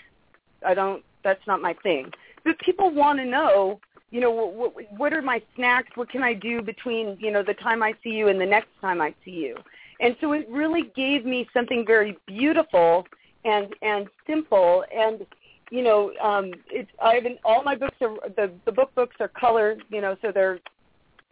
I 0.66 0.74
don't 0.74 1.04
that's 1.22 1.46
not 1.46 1.62
my 1.62 1.74
thing. 1.82 2.10
But 2.44 2.58
people 2.58 2.92
want 2.92 3.18
to 3.18 3.24
know, 3.24 3.80
you 4.10 4.20
know, 4.20 4.30
what, 4.30 4.74
what 4.96 5.12
are 5.12 5.22
my 5.22 5.42
snacks? 5.54 5.90
What 5.94 6.10
can 6.10 6.22
I 6.22 6.32
do 6.32 6.62
between, 6.62 7.18
you 7.20 7.30
know, 7.30 7.42
the 7.42 7.54
time 7.54 7.82
I 7.82 7.94
see 8.02 8.10
you 8.10 8.28
and 8.28 8.40
the 8.40 8.46
next 8.46 8.68
time 8.80 9.00
I 9.00 9.14
see 9.24 9.32
you? 9.32 9.56
And 10.00 10.16
so 10.20 10.32
it 10.32 10.48
really 10.48 10.90
gave 10.94 11.24
me 11.24 11.48
something 11.52 11.84
very 11.86 12.16
beautiful 12.26 13.06
and 13.44 13.74
and 13.82 14.08
simple 14.26 14.84
and 14.94 15.24
you 15.70 15.82
know 15.82 16.12
um 16.20 16.52
it's 16.70 16.90
i've 17.02 17.24
all 17.44 17.62
my 17.62 17.76
books 17.76 17.96
are 18.00 18.16
the 18.36 18.50
the 18.64 18.72
book 18.72 18.94
books 18.94 19.16
are 19.20 19.28
color 19.28 19.76
you 19.90 20.00
know 20.00 20.16
so 20.22 20.32
they're 20.32 20.58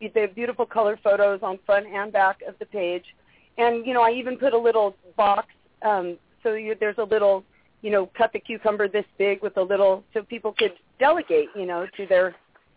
they 0.00 0.21
have 0.21 0.35
beautiful 0.35 0.66
color 0.66 0.99
photos 1.02 1.40
on 1.42 1.59
front 1.64 1.87
and 1.87 2.12
back 2.12 2.40
of 2.47 2.54
the 2.59 2.66
page 2.66 3.04
and 3.59 3.87
you 3.87 3.92
know 3.92 4.02
i 4.02 4.11
even 4.11 4.37
put 4.37 4.52
a 4.52 4.59
little 4.59 4.95
box 5.16 5.49
um 5.83 6.16
so 6.42 6.54
you, 6.54 6.76
there's 6.78 6.99
a 6.99 7.04
little 7.04 7.42
you 7.83 7.90
know 7.90 8.06
cut 8.16 8.33
the 8.33 8.38
cucumber 8.38 8.88
this 8.88 9.06
big 9.18 9.42
with 9.42 9.56
a 9.56 9.62
little 9.62 10.04
so 10.14 10.23
people 10.23 10.52
could 10.52 10.73
delegate 10.99 11.49
you 11.56 11.66
know 11.66 11.87
to 11.97 12.06
their 12.06 12.35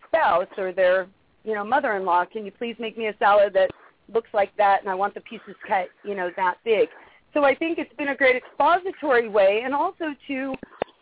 spouse 0.10 0.48
or 0.58 0.72
their 0.72 1.08
you 1.44 1.54
know 1.54 1.64
mother-in-law 1.64 2.26
can 2.26 2.46
you 2.46 2.52
please 2.52 2.76
make 2.80 2.98
me 2.98 3.08
a 3.08 3.16
salad 3.18 3.54
that 3.54 3.72
looks 4.14 4.30
like 4.34 4.56
that 4.58 4.82
and 4.82 4.90
i 4.90 4.96
want 4.96 5.14
the 5.14 5.22
pieces 5.22 5.56
cut 5.68 5.88
you 6.04 6.16
know 6.16 6.30
that 6.36 6.56
big? 6.64 6.90
So 7.34 7.44
I 7.44 7.54
think 7.54 7.78
it's 7.78 7.94
been 7.96 8.10
a 8.10 8.16
great 8.16 8.36
expository 8.36 9.30
way 9.30 9.62
and 9.64 9.74
also 9.74 10.16
to 10.28 10.56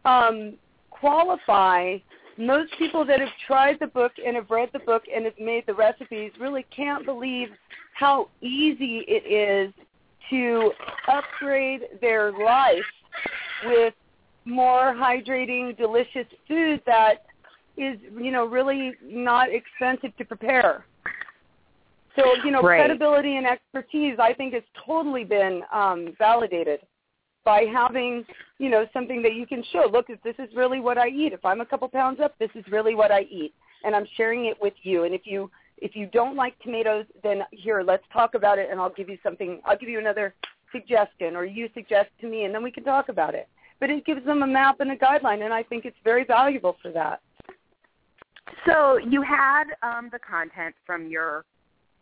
um, 0.04 0.56
qualify 0.90 1.98
most 2.38 2.72
people 2.78 3.06
that 3.06 3.20
have 3.20 3.30
tried 3.46 3.78
the 3.80 3.88
book 3.88 4.12
and 4.24 4.36
have 4.36 4.50
read 4.50 4.70
the 4.74 4.80
book 4.80 5.04
and 5.14 5.26
have 5.26 5.40
made 5.40 5.66
the 5.66 5.74
recipes 5.74 6.32
really 6.40 6.66
can't 6.76 7.06
believe 7.06 7.50
how 7.94 8.30
easy 8.42 9.04
it 9.08 9.26
is 9.26 9.74
to 10.30 10.72
upgrade 11.08 11.82
their 12.02 12.32
life 12.32 12.84
with 13.66 13.94
more 14.46 14.94
hydrating, 14.94 15.76
delicious 15.78 16.28
food 16.48 16.82
that 16.86 17.26
is, 17.78 17.98
you 18.20 18.32
know, 18.32 18.46
really 18.46 18.94
not 19.04 19.50
expensive 19.52 20.16
to 20.18 20.26
prepare. 20.26 20.86
So, 22.16 22.34
you 22.44 22.52
know, 22.52 22.62
right. 22.62 22.80
credibility 22.80 23.36
and 23.38 23.46
expertise, 23.46 24.18
I 24.20 24.34
think, 24.34 24.54
has 24.54 24.64
totally 24.86 25.24
been 25.24 25.62
um, 25.72 26.16
validated 26.18 26.80
by 27.46 27.66
having, 27.72 28.26
you 28.58 28.70
know, 28.70 28.88
something 28.92 29.22
that 29.22 29.36
you 29.36 29.46
can 29.46 29.64
show. 29.72 29.88
Look, 29.92 30.08
if 30.10 30.22
this 30.24 30.36
is 30.40 30.50
really 30.56 30.80
what 30.80 30.98
I 30.98 31.10
eat. 31.10 31.32
If 31.32 31.46
I'm 31.46 31.62
a 31.62 31.66
couple 31.66 31.88
pounds 31.88 32.20
up, 32.20 32.34
this 32.40 32.50
is 32.56 32.66
really 32.72 32.96
what 32.96 33.12
I 33.12 33.22
eat. 33.22 33.54
and 33.84 33.96
I'm 33.96 34.08
sharing 34.16 34.46
it 34.46 34.58
with 34.62 34.74
you. 34.84 35.04
And 35.04 35.14
if 35.14 35.22
you 35.26 35.50
if 35.80 35.96
you 35.96 36.08
don't 36.08 36.36
like 36.36 36.58
tomatoes, 36.60 37.06
then 37.22 37.44
here, 37.52 37.84
let's 37.84 38.04
talk 38.12 38.34
about 38.34 38.58
it, 38.58 38.70
and 38.72 38.80
I'll 38.80 38.94
give 38.94 39.10
you 39.10 39.18
something. 39.22 39.62
I'll 39.64 39.78
give 39.78 39.90
you 39.90 40.00
another 40.00 40.34
suggestion, 40.72 41.36
or 41.36 41.46
you 41.46 41.70
suggest 41.76 42.10
to 42.22 42.28
me, 42.28 42.46
and 42.46 42.54
then 42.54 42.64
we 42.64 42.72
can 42.72 42.84
talk 42.84 43.10
about 43.10 43.36
it. 43.36 43.48
But 43.80 43.92
it 43.92 44.04
gives 44.04 44.26
them 44.26 44.42
a 44.42 44.48
map 44.48 44.80
and 44.80 44.92
a 44.92 44.96
guideline, 44.96 45.44
and 45.44 45.54
I 45.54 45.62
think 45.62 45.86
it's 45.86 45.98
very 46.04 46.26
valuable 46.26 46.78
for 46.82 46.92
that. 46.94 47.22
So 48.68 48.98
you 48.98 49.22
had 49.22 49.64
um, 49.82 50.10
the 50.12 50.20
content 50.20 50.76
from 50.86 51.08
your, 51.08 51.46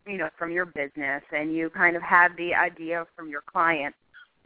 you 0.07 0.17
know, 0.17 0.29
from 0.37 0.51
your 0.51 0.65
business, 0.65 1.21
and 1.31 1.55
you 1.55 1.69
kind 1.69 1.95
of 1.95 2.01
had 2.01 2.29
the 2.37 2.55
idea 2.55 3.05
from 3.15 3.29
your 3.29 3.41
client. 3.41 3.93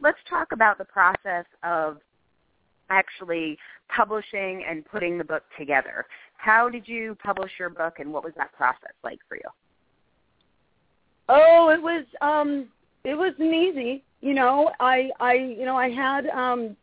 Let's 0.00 0.18
talk 0.28 0.52
about 0.52 0.76
the 0.76 0.84
process 0.84 1.46
of 1.62 1.98
actually 2.90 3.56
publishing 3.94 4.64
and 4.68 4.84
putting 4.84 5.16
the 5.16 5.24
book 5.24 5.44
together. 5.58 6.04
How 6.36 6.68
did 6.68 6.86
you 6.86 7.16
publish 7.22 7.52
your 7.58 7.70
book, 7.70 7.94
and 7.98 8.12
what 8.12 8.22
was 8.22 8.34
that 8.36 8.52
process 8.52 8.92
like 9.02 9.18
for 9.26 9.36
you? 9.36 9.48
Oh, 11.28 11.70
it 11.70 11.80
was 11.80 12.04
um, 12.20 12.68
it 13.04 13.14
wasn't 13.14 13.54
easy. 13.54 14.02
You 14.20 14.34
know, 14.34 14.72
I 14.78 15.10
I 15.20 15.34
you 15.34 15.64
know 15.64 15.76
I 15.76 15.90
had 15.90 16.26
um, 16.26 16.76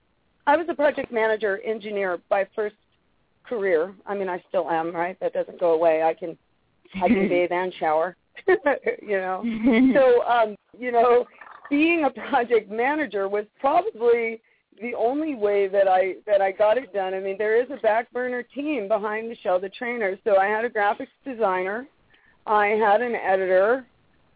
I 0.48 0.58
was 0.58 0.66
a 0.70 0.74
project 0.74 1.12
manager 1.12 1.60
engineer 1.64 2.20
by 2.30 2.48
first 2.56 2.76
career. 3.48 3.94
I 4.06 4.16
mean, 4.16 4.30
I 4.30 4.44
still 4.50 4.70
am, 4.70 4.96
right? 4.96 5.18
That 5.20 5.34
doesn't 5.34 5.60
go 5.60 5.74
away. 5.74 6.04
I 6.04 6.14
can 6.14 6.38
I 6.96 7.08
can 7.08 7.28
bathe 7.30 7.52
and 7.52 7.74
shower. 7.80 8.16
you 8.48 9.18
know. 9.18 9.44
so 9.94 10.24
um, 10.24 10.56
you 10.78 10.92
know, 10.92 11.26
being 11.70 12.06
a 12.06 12.10
project 12.30 12.70
manager 12.72 13.28
was 13.28 13.46
probably 13.60 14.42
the 14.82 14.94
only 14.96 15.36
way 15.36 15.68
that 15.68 15.88
I 15.88 16.16
that 16.26 16.42
I 16.42 16.52
got 16.52 16.78
it 16.78 16.94
done. 16.94 17.14
I 17.14 17.20
mean, 17.20 17.36
there 17.38 17.62
is 17.62 17.70
a 17.72 17.82
back 17.82 18.12
burner 18.12 18.44
team 18.44 18.88
behind 18.88 19.28
Michele 19.28 19.60
the 19.60 19.70
trainer. 19.70 20.18
So 20.24 20.38
I 20.38 20.46
had 20.46 20.66
a 20.66 20.70
graphics 20.70 21.08
designer, 21.26 21.88
I 22.46 22.68
had 22.68 23.02
an 23.02 23.16
editor. 23.16 23.86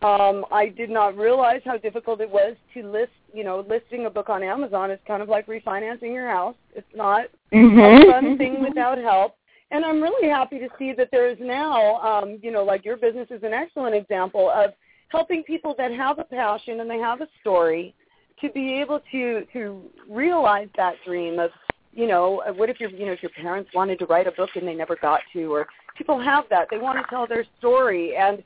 Um, 0.02 0.46
I 0.52 0.70
did 0.70 0.90
not 0.90 1.16
realize 1.16 1.62
how 1.64 1.78
difficult 1.78 2.22
it 2.22 2.30
was 2.30 2.56
to 2.74 2.90
list. 2.90 3.12
You 3.34 3.44
know, 3.44 3.66
listing 3.70 4.06
a 4.08 4.10
book 4.10 4.30
on 4.30 4.44
Amazon 4.44 4.92
is 4.92 5.00
kind 5.08 5.22
of 5.22 5.30
like 5.30 5.48
refinancing 5.48 6.14
your 6.14 6.28
house. 6.28 6.56
It's 6.76 6.88
not 6.96 7.28
mm-hmm. 7.54 8.10
a 8.10 8.12
fun 8.12 8.38
thing 8.38 8.62
without 8.62 8.98
help. 8.98 9.36
And 9.70 9.86
I'm 9.86 10.02
really 10.02 10.30
happy 10.30 10.60
to 10.60 10.68
see 10.78 10.94
that 10.98 11.10
there 11.12 11.30
is 11.30 11.38
now, 11.40 11.96
um, 12.02 12.40
you 12.42 12.52
know, 12.52 12.64
like 12.64 12.84
your 12.84 12.98
business 12.98 13.28
is 13.32 13.42
an 13.44 13.54
excellent 13.54 13.96
example 13.96 14.52
of 14.54 14.72
helping 15.12 15.44
people 15.44 15.76
that 15.78 15.92
have 15.92 16.20
a 16.20 16.24
passion 16.24 16.80
and 16.80 16.90
they 16.90 16.98
have 16.98 17.22
a 17.22 17.28
story 17.40 17.94
to 18.42 18.50
be 18.50 18.74
able 18.82 19.02
to 19.12 19.46
to 19.54 19.82
realize 20.10 20.68
that 20.76 20.96
dream 21.06 21.40
of 21.40 21.52
you 21.94 22.08
know 22.08 22.42
what 22.56 22.70
if 22.70 22.80
your 22.80 22.90
you 22.90 23.06
know 23.06 23.12
if 23.12 23.22
your 23.22 23.32
parents 23.32 23.70
wanted 23.74 24.00
to 24.00 24.06
write 24.06 24.28
a 24.28 24.32
book 24.32 24.50
and 24.56 24.68
they 24.68 24.74
never 24.74 24.96
got 24.96 25.22
to 25.34 25.54
or 25.54 25.68
people 25.98 26.20
have 26.20 26.46
that 26.50 26.68
they 26.72 26.78
want 26.78 26.98
to 26.98 27.04
tell 27.10 27.28
their 27.28 27.46
story 27.60 28.16
and 28.16 28.42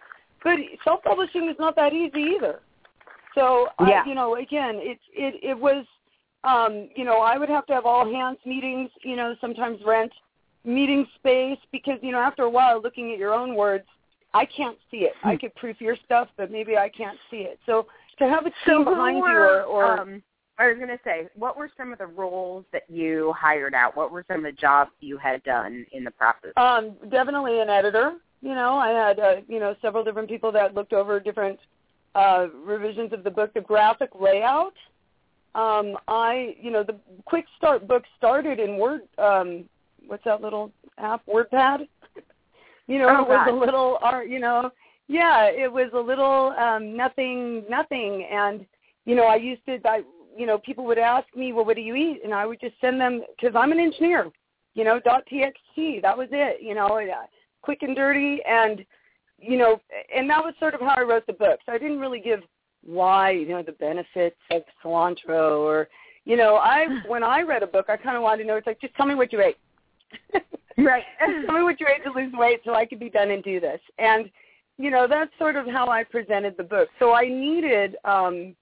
but 0.45 0.57
self 0.85 1.03
publishing 1.03 1.49
is 1.49 1.57
not 1.59 1.75
that 1.75 1.91
easy 1.91 2.35
either 2.35 2.61
so 3.33 3.67
yeah. 3.81 4.03
I, 4.05 4.07
you 4.07 4.15
know 4.15 4.35
again 4.37 4.75
it 4.75 4.99
it 5.11 5.35
it 5.43 5.59
was 5.59 5.85
um 6.45 6.87
you 6.95 7.03
know 7.03 7.19
i 7.19 7.37
would 7.37 7.49
have 7.49 7.65
to 7.65 7.73
have 7.73 7.85
all 7.85 8.09
hands 8.09 8.37
meetings 8.45 8.89
you 9.03 9.17
know 9.17 9.35
sometimes 9.41 9.79
rent 9.85 10.13
meeting 10.63 11.05
space 11.15 11.59
because 11.73 11.99
you 12.01 12.13
know 12.13 12.19
after 12.19 12.43
a 12.43 12.49
while 12.49 12.81
looking 12.81 13.11
at 13.11 13.17
your 13.17 13.33
own 13.33 13.55
words 13.55 13.85
i 14.33 14.45
can't 14.45 14.77
see 14.89 14.99
it 14.99 15.13
i 15.23 15.35
could 15.35 15.53
proof 15.55 15.81
your 15.81 15.97
stuff 16.05 16.29
but 16.37 16.49
maybe 16.49 16.77
i 16.77 16.87
can't 16.87 17.17
see 17.29 17.37
it 17.37 17.59
so 17.65 17.85
to 18.17 18.29
have 18.29 18.45
a 18.45 18.49
team 18.49 18.53
so 18.65 18.85
behind 18.85 19.19
were, 19.19 19.29
you 19.29 19.37
or, 19.37 19.63
or 19.63 19.99
um, 19.99 20.23
I 20.57 20.67
was 20.67 20.77
going 20.77 20.87
to 20.87 20.99
say, 21.03 21.27
what 21.35 21.57
were 21.57 21.69
some 21.75 21.91
of 21.91 21.97
the 21.97 22.07
roles 22.07 22.63
that 22.71 22.83
you 22.89 23.33
hired 23.37 23.73
out? 23.73 23.97
What 23.97 24.11
were 24.11 24.23
some 24.27 24.37
of 24.37 24.43
the 24.43 24.53
jobs 24.53 24.91
you 25.01 25.17
had 25.17 25.43
done 25.43 25.85
in 25.91 26.05
the 26.05 26.11
process? 26.11 26.51
Um, 26.55 26.95
definitely 27.09 27.59
an 27.59 27.69
editor. 27.69 28.13
You 28.45 28.53
know, 28.53 28.77
I 28.77 28.89
had 28.89 29.19
uh, 29.19 29.35
you 29.47 29.59
know 29.59 29.75
several 29.81 30.03
different 30.03 30.29
people 30.29 30.51
that 30.51 30.75
looked 30.75 30.93
over 30.93 31.19
different 31.19 31.57
uh, 32.13 32.45
revisions 32.63 33.11
of 33.11 33.23
the 33.23 33.31
book, 33.31 33.51
the 33.55 33.61
graphic 33.61 34.11
layout. 34.13 34.75
Um, 35.55 35.97
I, 36.07 36.55
you 36.61 36.69
know, 36.69 36.83
the 36.83 36.95
Quick 37.25 37.45
Start 37.57 37.87
book 37.87 38.03
started 38.19 38.59
in 38.59 38.77
Word. 38.77 39.01
Um, 39.17 39.65
what's 40.05 40.23
that 40.25 40.43
little 40.43 40.71
app? 40.99 41.25
WordPad. 41.25 41.87
you 42.87 42.99
know, 42.99 43.07
oh, 43.09 43.23
it 43.23 43.27
was 43.29 43.45
God. 43.45 43.47
a 43.47 43.55
little 43.55 43.97
art. 44.03 44.29
You 44.29 44.39
know, 44.39 44.69
yeah, 45.07 45.45
it 45.45 45.71
was 45.71 45.89
a 45.95 45.99
little 45.99 46.53
um, 46.59 46.95
nothing, 46.95 47.63
nothing, 47.67 48.27
and 48.31 48.63
you 49.05 49.15
know, 49.15 49.23
I 49.23 49.37
used 49.37 49.65
to. 49.65 49.79
I, 49.85 50.03
you 50.37 50.45
know, 50.45 50.59
people 50.59 50.85
would 50.85 50.99
ask 50.99 51.25
me, 51.35 51.51
well, 51.51 51.65
what 51.65 51.77
do 51.77 51.81
you 51.81 51.95
eat? 51.95 52.21
And 52.23 52.31
I 52.31 52.45
would 52.45 52.61
just 52.61 52.75
send 52.79 53.01
them 53.01 53.23
because 53.35 53.55
I'm 53.57 53.71
an 53.71 53.79
engineer. 53.79 54.29
You 54.75 54.83
know, 54.83 54.99
.txt. 54.99 56.03
That 56.03 56.15
was 56.15 56.27
it. 56.31 56.61
You 56.61 56.75
know, 56.75 56.85
uh, 56.85 57.25
quick 57.65 57.81
and 57.81 57.95
dirty, 57.95 58.39
and 58.47 58.85
you 59.37 59.57
know, 59.57 59.81
and 60.15 60.29
that 60.29 60.43
was 60.43 60.53
sort 60.59 60.75
of 60.75 60.79
how 60.79 60.93
I 60.95 61.01
wrote 61.01 61.25
the 61.27 61.33
book. 61.33 61.59
So 61.65 61.73
I 61.73 61.77
didn't 61.77 61.99
really 61.99 62.21
give 62.21 62.41
why, 62.85 63.31
you 63.31 63.47
know, 63.49 63.63
the 63.63 63.73
benefits 63.73 64.37
of 64.51 64.61
cilantro 64.83 65.59
or, 65.59 65.87
you 66.23 66.37
know, 66.37 66.55
I 66.55 66.87
when 67.07 67.23
I 67.23 67.41
read 67.41 67.63
a 67.63 67.67
book, 67.67 67.87
I 67.89 67.97
kind 67.97 68.15
of 68.15 68.23
wanted 68.23 68.43
to 68.43 68.47
know. 68.47 68.55
It's 68.55 68.67
like, 68.67 68.79
just 68.79 68.95
tell 68.95 69.07
me 69.07 69.15
what 69.15 69.33
you 69.33 69.41
ate. 69.41 69.57
right. 70.77 71.03
tell 71.45 71.55
me 71.55 71.63
what 71.63 71.79
you 71.79 71.87
ate 71.87 72.03
to 72.03 72.11
lose 72.11 72.31
weight, 72.33 72.61
so 72.63 72.73
I 72.73 72.85
could 72.85 72.99
be 72.99 73.09
done 73.09 73.31
and 73.31 73.43
do 73.43 73.59
this. 73.59 73.81
And 73.97 74.29
you 74.77 74.91
know, 74.91 75.07
that's 75.09 75.31
sort 75.39 75.55
of 75.55 75.65
how 75.67 75.89
I 75.89 76.03
presented 76.03 76.55
the 76.57 76.63
book. 76.63 76.89
So 76.99 77.13
I 77.13 77.27
needed. 77.27 77.97
um 78.05 78.55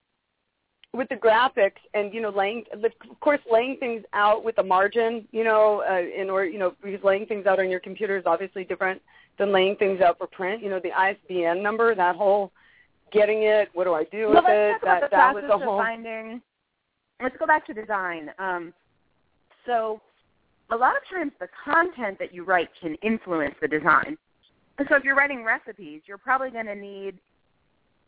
with 0.93 1.09
the 1.09 1.15
graphics 1.15 1.81
and 1.93 2.13
you 2.13 2.21
know 2.21 2.29
laying 2.29 2.63
of 2.71 3.19
course 3.19 3.39
laying 3.51 3.77
things 3.77 4.03
out 4.13 4.43
with 4.43 4.57
a 4.59 4.63
margin 4.63 5.27
you 5.31 5.43
know 5.43 5.83
uh, 5.89 6.21
in 6.21 6.29
order 6.29 6.45
you 6.45 6.59
know 6.59 6.73
because 6.83 7.03
laying 7.03 7.25
things 7.25 7.45
out 7.45 7.59
on 7.59 7.69
your 7.69 7.79
computer 7.79 8.17
is 8.17 8.23
obviously 8.25 8.63
different 8.63 9.01
than 9.39 9.51
laying 9.51 9.75
things 9.77 10.01
out 10.01 10.17
for 10.17 10.27
print. 10.27 10.61
You 10.61 10.69
know 10.69 10.79
the 10.79 10.91
ISBN 10.91 11.63
number 11.63 11.95
that 11.95 12.15
whole 12.15 12.51
getting 13.11 13.43
it 13.43 13.69
what 13.73 13.85
do 13.85 13.93
I 13.93 14.03
do 14.05 14.29
well, 14.29 14.43
with 14.43 14.45
it 14.47 14.75
that 14.83 15.01
that 15.01 15.11
that 15.11 15.33
was 15.33 15.43
a 15.45 15.57
whole 15.57 15.77
finding 15.77 16.41
let's 17.21 17.35
go 17.37 17.47
back 17.47 17.65
to 17.67 17.73
design. 17.73 18.29
Um 18.37 18.73
so 19.65 19.99
a 20.71 20.75
lot 20.75 20.95
of 20.95 21.01
times 21.11 21.31
the 21.39 21.47
content 21.63 22.19
that 22.19 22.33
you 22.33 22.43
write 22.43 22.69
can 22.79 22.95
influence 22.95 23.55
the 23.61 23.67
design. 23.67 24.17
So 24.89 24.95
if 24.95 25.03
you're 25.03 25.15
writing 25.15 25.43
recipes 25.43 26.01
you're 26.05 26.17
probably 26.19 26.51
going 26.51 26.67
to 26.67 26.75
need 26.75 27.17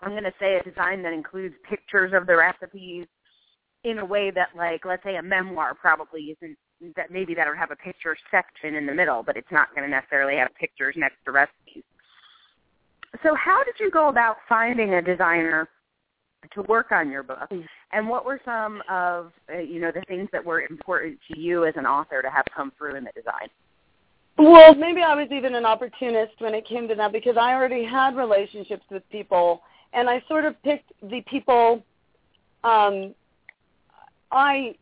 I'm 0.06 0.12
going 0.12 0.24
to 0.24 0.34
say 0.40 0.58
a 0.58 0.64
design 0.64 1.02
that 1.02 1.14
includes 1.14 1.56
pictures 1.68 2.14
of 2.14 2.28
the 2.28 2.38
recipes 2.38 3.08
in 3.84 3.98
a 4.00 4.06
way 4.06 4.32
that, 4.32 4.50
like, 4.56 4.86
let's 4.86 5.04
say 5.04 5.16
a 5.16 5.22
memoir 5.22 5.74
probably 5.74 6.36
isn't 6.40 6.58
that 6.96 7.10
maybe 7.10 7.34
that'll 7.34 7.56
have 7.56 7.72
a 7.72 7.76
picture 7.76 8.16
section 8.30 8.76
in 8.76 8.86
the 8.86 8.94
middle, 8.94 9.24
but 9.24 9.36
it's 9.36 9.52
not 9.52 9.74
going 9.74 9.84
to 9.84 9.90
necessarily 9.90 10.38
have 10.38 10.50
pictures 10.60 10.94
next 10.98 11.16
to 11.26 11.32
recipes. 11.32 11.84
So 13.24 13.34
how 13.34 13.64
did 13.64 13.76
you 13.80 13.90
go 13.90 14.10
about 14.10 14.38
finding 14.48 14.94
a 14.94 15.02
designer 15.02 15.68
to 16.54 16.62
work 16.64 16.92
on 16.92 17.10
your 17.10 17.24
book, 17.24 17.50
and 17.92 18.08
what 18.08 18.26
were 18.26 18.40
some 18.46 18.84
of 18.88 19.32
uh, 19.52 19.58
you 19.58 19.80
know 19.80 19.92
the 19.92 20.02
things 20.02 20.30
that 20.32 20.46
were 20.46 20.62
important 20.62 21.18
to 21.32 21.40
you 21.40 21.66
as 21.66 21.74
an 21.76 21.88
author 21.88 22.22
to 22.22 22.30
have 22.30 22.46
come 22.56 22.72
through 22.78 22.96
in 22.96 23.04
the 23.04 23.12
design? 23.16 23.48
Well, 24.38 24.76
maybe 24.76 25.02
I 25.02 25.16
was 25.16 25.30
even 25.32 25.56
an 25.56 25.66
opportunist 25.66 26.34
when 26.40 26.54
it 26.54 26.68
came 26.68 26.88
to 26.90 26.96
that 26.96 27.14
because 27.14 27.36
I 27.40 27.54
already 27.54 27.84
had 27.84 28.16
relationships 28.16 28.84
with 28.92 29.02
people 29.10 29.62
and 29.94 30.10
I 30.10 30.22
sort 30.28 30.46
of 30.46 30.62
picked 30.64 30.92
the 31.02 31.22
people. 31.22 31.84
Um, 32.64 33.14
I 34.32 34.76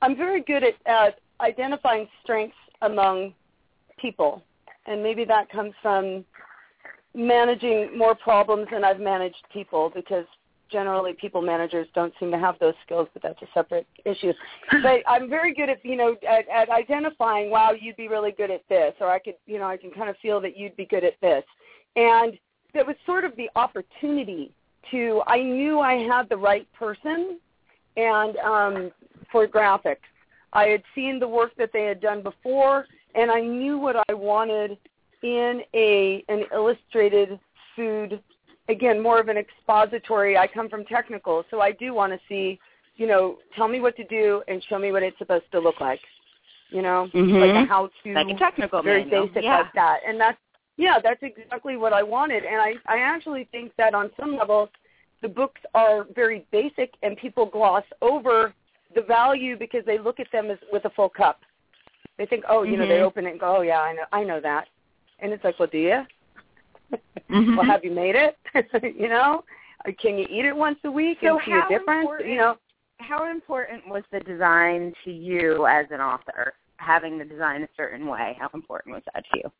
I'm 0.00 0.16
very 0.16 0.42
good 0.42 0.64
at, 0.64 0.74
at 0.86 1.20
identifying 1.40 2.08
strengths 2.22 2.56
among 2.82 3.34
people, 3.98 4.42
and 4.86 5.02
maybe 5.02 5.24
that 5.24 5.48
comes 5.50 5.72
from 5.80 6.24
managing 7.14 7.96
more 7.96 8.14
problems 8.14 8.68
than 8.72 8.84
I've 8.84 9.00
managed 9.00 9.44
people 9.52 9.92
because 9.94 10.24
generally 10.72 11.12
people 11.12 11.42
managers 11.42 11.86
don't 11.94 12.12
seem 12.18 12.30
to 12.30 12.38
have 12.38 12.58
those 12.58 12.74
skills, 12.84 13.06
but 13.12 13.22
that's 13.22 13.40
a 13.42 13.46
separate 13.52 13.86
issue. 14.04 14.32
but 14.82 15.02
I'm 15.06 15.28
very 15.28 15.54
good 15.54 15.68
at 15.68 15.84
you 15.84 15.96
know 15.96 16.16
at, 16.28 16.48
at 16.48 16.70
identifying. 16.70 17.50
Wow, 17.50 17.72
you'd 17.78 17.96
be 17.96 18.08
really 18.08 18.32
good 18.32 18.50
at 18.50 18.62
this, 18.68 18.94
or 19.00 19.10
I 19.10 19.18
could 19.18 19.34
you 19.46 19.58
know 19.58 19.66
I 19.66 19.76
can 19.76 19.90
kind 19.90 20.08
of 20.08 20.16
feel 20.22 20.40
that 20.40 20.56
you'd 20.56 20.76
be 20.76 20.86
good 20.86 21.04
at 21.04 21.14
this, 21.20 21.44
and 21.94 22.38
it 22.74 22.86
was 22.86 22.96
sort 23.06 23.24
of 23.24 23.36
the 23.36 23.50
opportunity 23.56 24.52
to 24.90 25.22
I 25.26 25.42
knew 25.42 25.80
I 25.80 25.94
had 25.94 26.28
the 26.28 26.36
right 26.36 26.66
person 26.72 27.38
and 27.96 28.36
um 28.38 28.90
for 29.30 29.46
graphics. 29.46 30.08
I 30.52 30.64
had 30.64 30.82
seen 30.94 31.18
the 31.18 31.28
work 31.28 31.52
that 31.56 31.70
they 31.72 31.84
had 31.84 32.00
done 32.00 32.22
before 32.22 32.86
and 33.14 33.30
I 33.30 33.40
knew 33.40 33.78
what 33.78 33.96
I 34.08 34.14
wanted 34.14 34.76
in 35.22 35.62
a 35.74 36.24
an 36.28 36.44
illustrated 36.52 37.38
food 37.76 38.20
again 38.68 39.02
more 39.02 39.20
of 39.20 39.28
an 39.28 39.36
expository 39.36 40.36
I 40.36 40.46
come 40.46 40.68
from 40.68 40.84
technical 40.84 41.44
so 41.50 41.60
I 41.60 41.72
do 41.72 41.94
want 41.94 42.12
to 42.12 42.18
see 42.28 42.58
you 42.96 43.06
know 43.06 43.38
tell 43.56 43.68
me 43.68 43.80
what 43.80 43.96
to 43.96 44.04
do 44.04 44.42
and 44.48 44.62
show 44.68 44.78
me 44.78 44.92
what 44.92 45.02
it's 45.02 45.18
supposed 45.18 45.50
to 45.52 45.60
look 45.60 45.80
like 45.80 46.00
you 46.70 46.82
know 46.82 47.08
mm-hmm. 47.14 47.36
like 47.36 47.64
a 47.64 47.68
how 47.68 47.88
to 48.04 48.12
like 48.12 48.28
a 48.28 48.38
technical 48.38 48.82
very 48.82 49.04
manual. 49.04 49.26
basic 49.28 49.44
yeah. 49.44 49.58
like 49.58 49.72
that 49.74 50.00
and 50.06 50.20
that's 50.20 50.38
yeah, 50.76 50.98
that's 51.02 51.22
exactly 51.22 51.76
what 51.76 51.92
I 51.92 52.02
wanted. 52.02 52.44
And 52.44 52.60
I, 52.60 52.74
I 52.86 52.98
actually 52.98 53.48
think 53.52 53.72
that 53.76 53.94
on 53.94 54.10
some 54.18 54.36
level, 54.36 54.70
the 55.20 55.28
books 55.28 55.60
are 55.74 56.06
very 56.14 56.46
basic 56.50 56.94
and 57.02 57.16
people 57.16 57.46
gloss 57.46 57.84
over 58.00 58.54
the 58.94 59.02
value 59.02 59.56
because 59.56 59.84
they 59.86 59.98
look 59.98 60.20
at 60.20 60.26
them 60.32 60.50
as 60.50 60.58
with 60.72 60.84
a 60.84 60.90
full 60.90 61.08
cup. 61.08 61.40
They 62.18 62.26
think, 62.26 62.44
oh, 62.48 62.62
you 62.62 62.72
mm-hmm. 62.72 62.82
know, 62.82 62.88
they 62.88 63.00
open 63.00 63.26
it 63.26 63.30
and 63.32 63.40
go, 63.40 63.58
oh, 63.58 63.62
yeah, 63.62 63.80
I 63.80 63.92
know, 63.94 64.04
I 64.12 64.24
know 64.24 64.40
that. 64.40 64.68
And 65.20 65.32
it's 65.32 65.44
like, 65.44 65.58
well, 65.58 65.68
do 65.70 65.78
you? 65.78 66.02
Mm-hmm. 67.30 67.56
well, 67.56 67.64
have 67.64 67.84
you 67.84 67.90
made 67.90 68.14
it? 68.14 68.36
you 68.98 69.08
know, 69.08 69.44
can 70.00 70.18
you 70.18 70.26
eat 70.30 70.44
it 70.44 70.54
once 70.54 70.78
a 70.84 70.90
week 70.90 71.18
So 71.22 71.38
and 71.38 71.40
see 71.46 71.52
a 71.52 71.78
difference? 71.78 72.08
You 72.24 72.36
know, 72.36 72.56
How 72.98 73.30
important 73.30 73.88
was 73.88 74.02
the 74.12 74.20
design 74.20 74.92
to 75.04 75.10
you 75.10 75.66
as 75.66 75.86
an 75.90 76.00
author? 76.00 76.52
Having 76.76 77.18
the 77.18 77.24
design 77.24 77.62
a 77.62 77.68
certain 77.76 78.06
way, 78.06 78.36
how 78.38 78.50
important 78.54 78.94
was 78.94 79.02
that 79.14 79.24
to 79.32 79.38
you? 79.38 79.52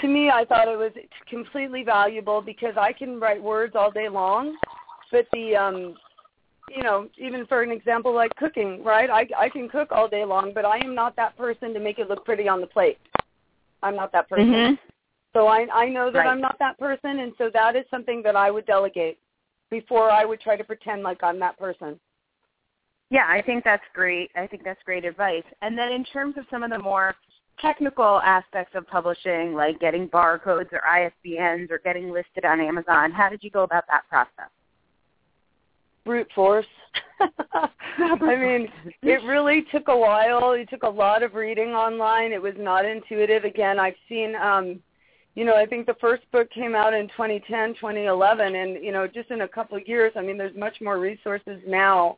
To 0.00 0.08
me, 0.08 0.30
I 0.30 0.44
thought 0.44 0.68
it 0.68 0.78
was 0.78 0.92
completely 1.28 1.82
valuable 1.82 2.40
because 2.40 2.74
I 2.76 2.92
can 2.92 3.18
write 3.18 3.42
words 3.42 3.74
all 3.74 3.90
day 3.90 4.08
long, 4.08 4.56
but 5.10 5.26
the 5.32 5.56
um 5.56 5.94
you 6.70 6.82
know, 6.82 7.08
even 7.16 7.46
for 7.46 7.62
an 7.62 7.70
example 7.70 8.14
like 8.14 8.34
cooking, 8.36 8.84
right? 8.84 9.10
I 9.10 9.26
I 9.36 9.48
can 9.48 9.68
cook 9.68 9.88
all 9.90 10.08
day 10.08 10.24
long, 10.24 10.52
but 10.54 10.64
I 10.64 10.78
am 10.78 10.94
not 10.94 11.16
that 11.16 11.36
person 11.36 11.72
to 11.74 11.80
make 11.80 11.98
it 11.98 12.08
look 12.08 12.24
pretty 12.24 12.48
on 12.48 12.60
the 12.60 12.66
plate. 12.66 12.98
I'm 13.82 13.96
not 13.96 14.12
that 14.12 14.28
person. 14.28 14.46
Mm-hmm. 14.46 14.74
So 15.34 15.46
I 15.46 15.66
I 15.72 15.88
know 15.88 16.10
that 16.10 16.18
Right. 16.18 16.28
I'm 16.28 16.40
not 16.40 16.58
that 16.58 16.78
person 16.78 17.20
and 17.20 17.32
so 17.38 17.50
that 17.52 17.76
is 17.76 17.84
something 17.90 18.22
that 18.22 18.36
I 18.36 18.50
would 18.50 18.66
delegate 18.66 19.18
before 19.70 20.10
I 20.10 20.24
would 20.24 20.40
try 20.40 20.56
to 20.56 20.64
pretend 20.64 21.02
like 21.02 21.22
I'm 21.22 21.38
that 21.40 21.58
person. 21.58 21.98
Yeah, 23.10 23.26
I 23.26 23.40
think 23.40 23.64
that's 23.64 23.84
great. 23.94 24.30
I 24.36 24.46
think 24.46 24.64
that's 24.64 24.82
great 24.84 25.04
advice. 25.06 25.44
And 25.62 25.78
then 25.78 25.92
in 25.92 26.04
terms 26.04 26.36
of 26.36 26.44
some 26.50 26.62
of 26.62 26.70
the 26.70 26.78
more 26.78 27.14
technical 27.60 28.20
aspects 28.20 28.74
of 28.74 28.86
publishing, 28.86 29.54
like 29.54 29.80
getting 29.80 30.08
barcodes 30.08 30.72
or 30.72 30.80
ISBNs 30.88 31.70
or 31.70 31.78
getting 31.78 32.10
listed 32.10 32.44
on 32.44 32.60
Amazon, 32.60 33.12
how 33.12 33.28
did 33.28 33.42
you 33.42 33.50
go 33.50 33.62
about 33.62 33.84
that 33.88 34.08
process? 34.08 34.50
brute 36.08 36.28
force. 36.34 36.66
I 37.98 38.16
mean, 38.18 38.68
it 39.02 39.22
really 39.24 39.66
took 39.70 39.88
a 39.88 39.96
while. 39.96 40.52
It 40.52 40.70
took 40.70 40.82
a 40.82 40.88
lot 40.88 41.22
of 41.22 41.34
reading 41.34 41.68
online. 41.68 42.32
It 42.32 42.40
was 42.40 42.54
not 42.56 42.86
intuitive. 42.86 43.44
Again, 43.44 43.78
I've 43.78 43.94
seen 44.08 44.34
um 44.34 44.80
you 45.34 45.44
know, 45.44 45.54
I 45.54 45.66
think 45.66 45.86
the 45.86 45.96
first 46.00 46.22
book 46.32 46.50
came 46.50 46.74
out 46.74 46.94
in 46.94 47.08
2010, 47.08 47.74
2011 47.74 48.54
and 48.56 48.82
you 48.82 48.90
know, 48.90 49.06
just 49.06 49.30
in 49.30 49.42
a 49.42 49.48
couple 49.48 49.76
of 49.76 49.86
years, 49.86 50.12
I 50.16 50.22
mean, 50.22 50.38
there's 50.38 50.56
much 50.56 50.80
more 50.80 50.98
resources 50.98 51.60
now 51.66 52.16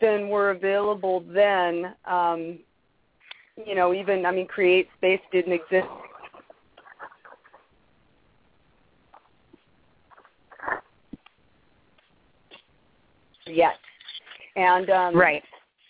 than 0.00 0.30
were 0.30 0.50
available 0.50 1.22
then. 1.28 1.94
Um 2.06 2.60
you 3.64 3.74
know, 3.74 3.94
even 3.94 4.26
I 4.26 4.30
mean, 4.32 4.46
CreateSpace 4.48 5.20
didn't 5.32 5.52
exist 5.52 5.86
yet. 13.46 13.76
And 14.56 14.90
um 14.90 15.16
Right. 15.16 15.42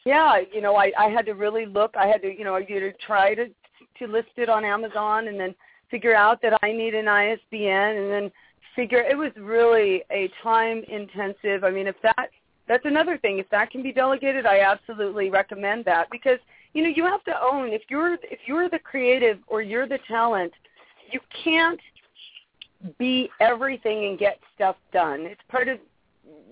yeah, 0.04 0.40
you 0.52 0.60
know, 0.60 0.76
I 0.76 0.92
I 0.98 1.08
had 1.08 1.26
to 1.26 1.32
really 1.32 1.66
look. 1.66 1.94
I 1.96 2.06
had 2.06 2.22
to, 2.22 2.36
you 2.36 2.44
know, 2.44 2.56
you 2.56 2.80
to 2.80 2.92
try 2.94 3.34
to 3.34 3.46
to 3.98 4.06
list 4.06 4.30
it 4.36 4.48
on 4.48 4.64
Amazon 4.64 5.28
and 5.28 5.38
then 5.38 5.54
figure 5.90 6.14
out 6.14 6.42
that 6.42 6.58
I 6.62 6.72
need 6.72 6.94
an 6.94 7.08
ISBN 7.08 7.96
and 7.96 8.10
then 8.10 8.32
figure 8.74 9.00
it 9.00 9.16
was 9.16 9.32
really 9.36 10.02
a 10.10 10.30
time 10.42 10.84
intensive. 10.88 11.64
I 11.64 11.70
mean, 11.70 11.86
if 11.86 11.96
that 12.02 12.30
that's 12.68 12.84
another 12.84 13.16
thing. 13.18 13.38
If 13.38 13.48
that 13.50 13.70
can 13.70 13.82
be 13.82 13.92
delegated, 13.92 14.44
I 14.44 14.60
absolutely 14.60 15.30
recommend 15.30 15.84
that 15.84 16.08
because 16.10 16.38
you 16.76 16.82
know, 16.82 16.90
you 16.94 17.04
have 17.04 17.24
to 17.24 17.32
own 17.42 17.72
if 17.72 17.82
you're 17.88 18.14
if 18.24 18.40
you're 18.44 18.68
the 18.68 18.78
creative 18.78 19.38
or 19.46 19.62
you're 19.62 19.88
the 19.88 19.98
talent, 20.06 20.52
you 21.10 21.20
can't 21.42 21.80
be 22.98 23.30
everything 23.40 24.04
and 24.04 24.18
get 24.18 24.38
stuff 24.54 24.76
done. 24.92 25.20
It's 25.20 25.40
part 25.48 25.68
of 25.68 25.78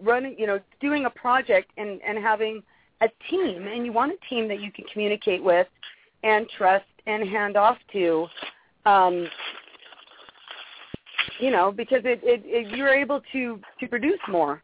running, 0.03 0.35
you 0.39 0.47
know, 0.47 0.59
doing 0.81 1.05
a 1.05 1.11
project 1.11 1.71
and 1.77 2.01
and 2.01 2.17
having 2.17 2.63
a 3.03 3.09
team 3.29 3.67
and 3.67 3.85
you 3.85 3.93
want 3.93 4.13
a 4.13 4.29
team 4.31 4.49
that 4.49 4.61
you 4.61 4.73
can 4.73 4.87
communicate 4.91 5.45
with 5.45 5.67
and 6.23 6.49
trust 6.57 6.87
and 7.07 7.29
hand 7.29 7.59
off 7.59 7.77
to 7.93 8.27
um 8.87 9.27
you 11.41 11.51
know 11.51 11.73
because 11.73 12.03
it, 12.05 12.21
it, 12.23 12.43
it 12.47 12.75
you're 12.75 12.95
able 12.95 13.21
to 13.33 13.61
to 13.81 13.87
produce 13.89 14.21
more 14.29 14.63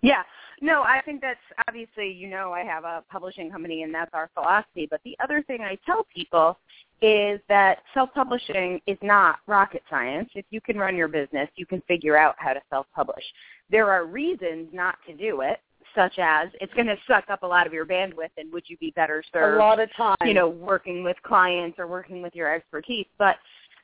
Yeah. 0.00 0.22
No, 0.60 0.82
I 0.82 1.00
think 1.04 1.20
that's 1.20 1.38
obviously, 1.68 2.10
you 2.10 2.28
know, 2.28 2.52
I 2.52 2.64
have 2.64 2.84
a 2.84 3.04
publishing 3.10 3.50
company 3.50 3.82
and 3.82 3.94
that's 3.94 4.12
our 4.12 4.30
philosophy. 4.34 4.86
But 4.90 5.00
the 5.04 5.16
other 5.22 5.42
thing 5.42 5.60
I 5.60 5.78
tell 5.86 6.06
people 6.14 6.58
is 7.00 7.40
that 7.48 7.78
self-publishing 7.94 8.80
is 8.86 8.98
not 9.02 9.38
rocket 9.46 9.82
science. 9.88 10.30
If 10.34 10.46
you 10.50 10.60
can 10.60 10.76
run 10.76 10.96
your 10.96 11.08
business, 11.08 11.48
you 11.54 11.64
can 11.64 11.80
figure 11.82 12.16
out 12.16 12.34
how 12.38 12.52
to 12.54 12.60
self-publish. 12.70 13.22
There 13.70 13.90
are 13.90 14.04
reasons 14.04 14.68
not 14.72 14.96
to 15.06 15.14
do 15.14 15.42
it, 15.42 15.60
such 15.94 16.18
as 16.18 16.48
it's 16.60 16.74
going 16.74 16.86
to 16.86 16.96
suck 17.06 17.24
up 17.30 17.44
a 17.44 17.46
lot 17.46 17.66
of 17.66 17.72
your 17.72 17.86
bandwidth 17.86 18.30
and 18.36 18.52
would 18.52 18.64
you 18.66 18.76
be 18.78 18.90
better 18.92 19.22
served 19.32 19.56
a 19.56 19.58
lot 19.58 19.80
of 19.80 19.88
time 19.96 20.16
you 20.24 20.34
know, 20.34 20.48
working 20.48 21.02
with 21.02 21.16
clients 21.22 21.78
or 21.78 21.86
working 21.86 22.20
with 22.20 22.34
your 22.34 22.52
expertise. 22.52 23.06
But 23.16 23.36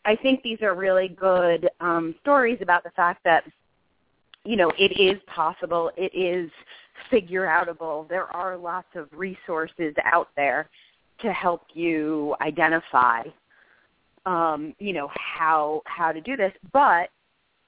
I 0.05 0.17
think 0.17 0.43
these 0.43 0.61
are 0.61 0.75
really 0.75 1.09
good 1.09 1.69
um, 1.81 2.15
stories 2.21 2.59
about 2.61 2.85
the 2.85 2.91
fact 2.91 3.23
that, 3.25 3.45
you 4.45 4.57
know, 4.57 4.71
it 4.79 5.01
is 5.01 5.21
possible, 5.27 5.91
it 5.97 6.15
is 6.15 6.51
figure 7.11 7.47
outable. 7.47 8.09
There 8.09 8.27
are 8.35 8.57
lots 8.57 8.89
of 8.95 9.09
resources 9.13 9.95
out 10.05 10.29
there 10.37 10.69
to 11.21 11.33
help 11.33 11.63
you 11.73 12.35
identify, 12.41 13.23
um, 14.27 14.75
you 14.79 14.93
know, 14.93 15.11
how 15.15 15.83
how 15.87 16.13
to 16.13 16.21
do 16.21 16.37
this. 16.37 16.53
But 16.73 17.11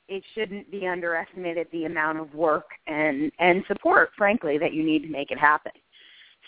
it 0.09 0.23
shouldn't 0.35 0.71
be 0.71 0.87
underestimated 0.87 1.67
the 1.73 1.85
amount 1.85 2.19
of 2.19 2.35
work 2.35 2.67
and 2.87 3.33
and 3.39 3.65
support, 3.67 4.11
frankly, 4.17 4.59
that 4.59 4.73
you 4.73 4.83
need 4.83 5.03
to 5.03 5.09
make 5.09 5.31
it 5.31 5.39
happen. 5.39 5.73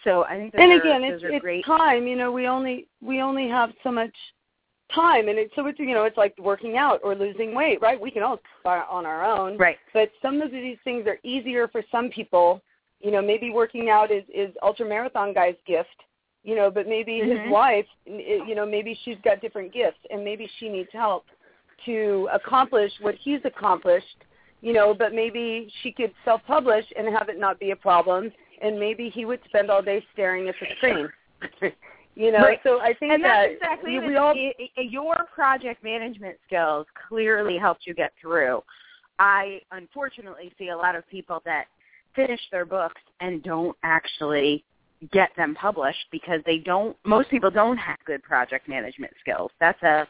So 0.04 0.24
I 0.24 0.36
think 0.36 0.54
and 0.54 0.72
again 0.72 1.04
it's 1.04 1.22
it's 1.24 1.42
great. 1.42 1.64
time 1.64 2.06
you 2.06 2.16
know 2.16 2.30
we 2.30 2.46
only 2.46 2.86
we 3.02 3.20
only 3.20 3.48
have 3.48 3.70
so 3.82 3.90
much 3.90 4.14
time. 4.94 5.28
And 5.28 5.38
it 5.38 5.50
so 5.54 5.66
it's 5.66 5.78
you 5.78 5.94
know 5.94 6.04
it's 6.04 6.16
like 6.16 6.34
working 6.38 6.76
out 6.76 7.00
or 7.02 7.14
losing 7.14 7.54
weight 7.54 7.80
right? 7.80 8.00
We 8.00 8.10
can 8.10 8.22
all 8.22 8.40
on 8.64 9.06
our 9.06 9.24
own. 9.24 9.56
Right. 9.56 9.76
but 9.92 10.10
some 10.20 10.40
of 10.42 10.50
these 10.50 10.78
things 10.84 11.06
are 11.06 11.18
easier 11.22 11.68
for 11.68 11.82
some 11.90 12.10
people. 12.10 12.62
You 13.00 13.10
know 13.10 13.22
maybe 13.22 13.50
working 13.50 13.90
out 13.90 14.10
is 14.10 14.24
is 14.34 14.54
ultra 14.62 14.86
marathon 14.86 15.32
guy's 15.32 15.56
gift 15.66 15.88
you 16.44 16.54
know 16.54 16.70
but 16.70 16.86
maybe 16.88 17.20
Mhm. 17.20 17.42
his 17.42 17.50
wife 17.50 17.86
you 18.06 18.54
know 18.54 18.66
maybe 18.66 18.98
she's 19.04 19.18
got 19.24 19.40
different 19.40 19.72
gifts 19.72 19.98
and 20.10 20.24
maybe 20.24 20.48
she 20.58 20.68
needs 20.68 20.90
help 20.92 21.26
to 21.86 22.28
accomplish 22.32 22.92
what 23.00 23.14
he's 23.16 23.40
accomplished 23.44 24.24
you 24.60 24.72
know 24.72 24.92
but 24.94 25.12
maybe 25.14 25.70
she 25.82 25.92
could 25.92 26.12
self 26.24 26.40
publish 26.46 26.84
and 26.96 27.08
have 27.16 27.28
it 27.28 27.38
not 27.38 27.58
be 27.60 27.70
a 27.72 27.76
problem. 27.76 28.32
And 28.60 28.76
maybe 28.76 29.08
he 29.08 29.24
would 29.24 29.38
spend 29.48 29.70
all 29.70 29.82
day 29.82 30.04
staring 30.12 30.48
at 30.48 30.56
the 30.58 30.66
screen 30.78 31.08
you 32.18 32.32
know 32.32 32.40
Right. 32.40 32.58
so 32.64 32.80
i 32.80 32.92
think 32.94 33.12
and 33.12 33.24
that 33.24 33.42
that's 33.42 33.52
exactly 33.54 33.92
you- 33.94 34.00
we 34.02 34.16
all 34.16 34.34
your 34.76 35.16
project 35.32 35.82
management 35.84 36.36
skills 36.46 36.86
clearly 37.08 37.56
helped 37.56 37.86
you 37.86 37.94
get 37.94 38.12
through. 38.20 38.62
I 39.20 39.60
unfortunately 39.72 40.52
see 40.58 40.68
a 40.68 40.76
lot 40.76 40.94
of 40.94 41.08
people 41.08 41.40
that 41.44 41.66
finish 42.14 42.40
their 42.50 42.64
books 42.64 43.00
and 43.20 43.42
don't 43.42 43.76
actually 43.82 44.64
get 45.12 45.30
them 45.36 45.54
published 45.54 46.06
because 46.10 46.40
they 46.44 46.58
don't 46.58 46.96
most 47.04 47.30
people 47.30 47.50
don't 47.50 47.76
have 47.78 47.98
good 48.04 48.22
project 48.22 48.68
management 48.68 49.12
skills. 49.20 49.50
That's 49.60 49.82
a 49.82 50.06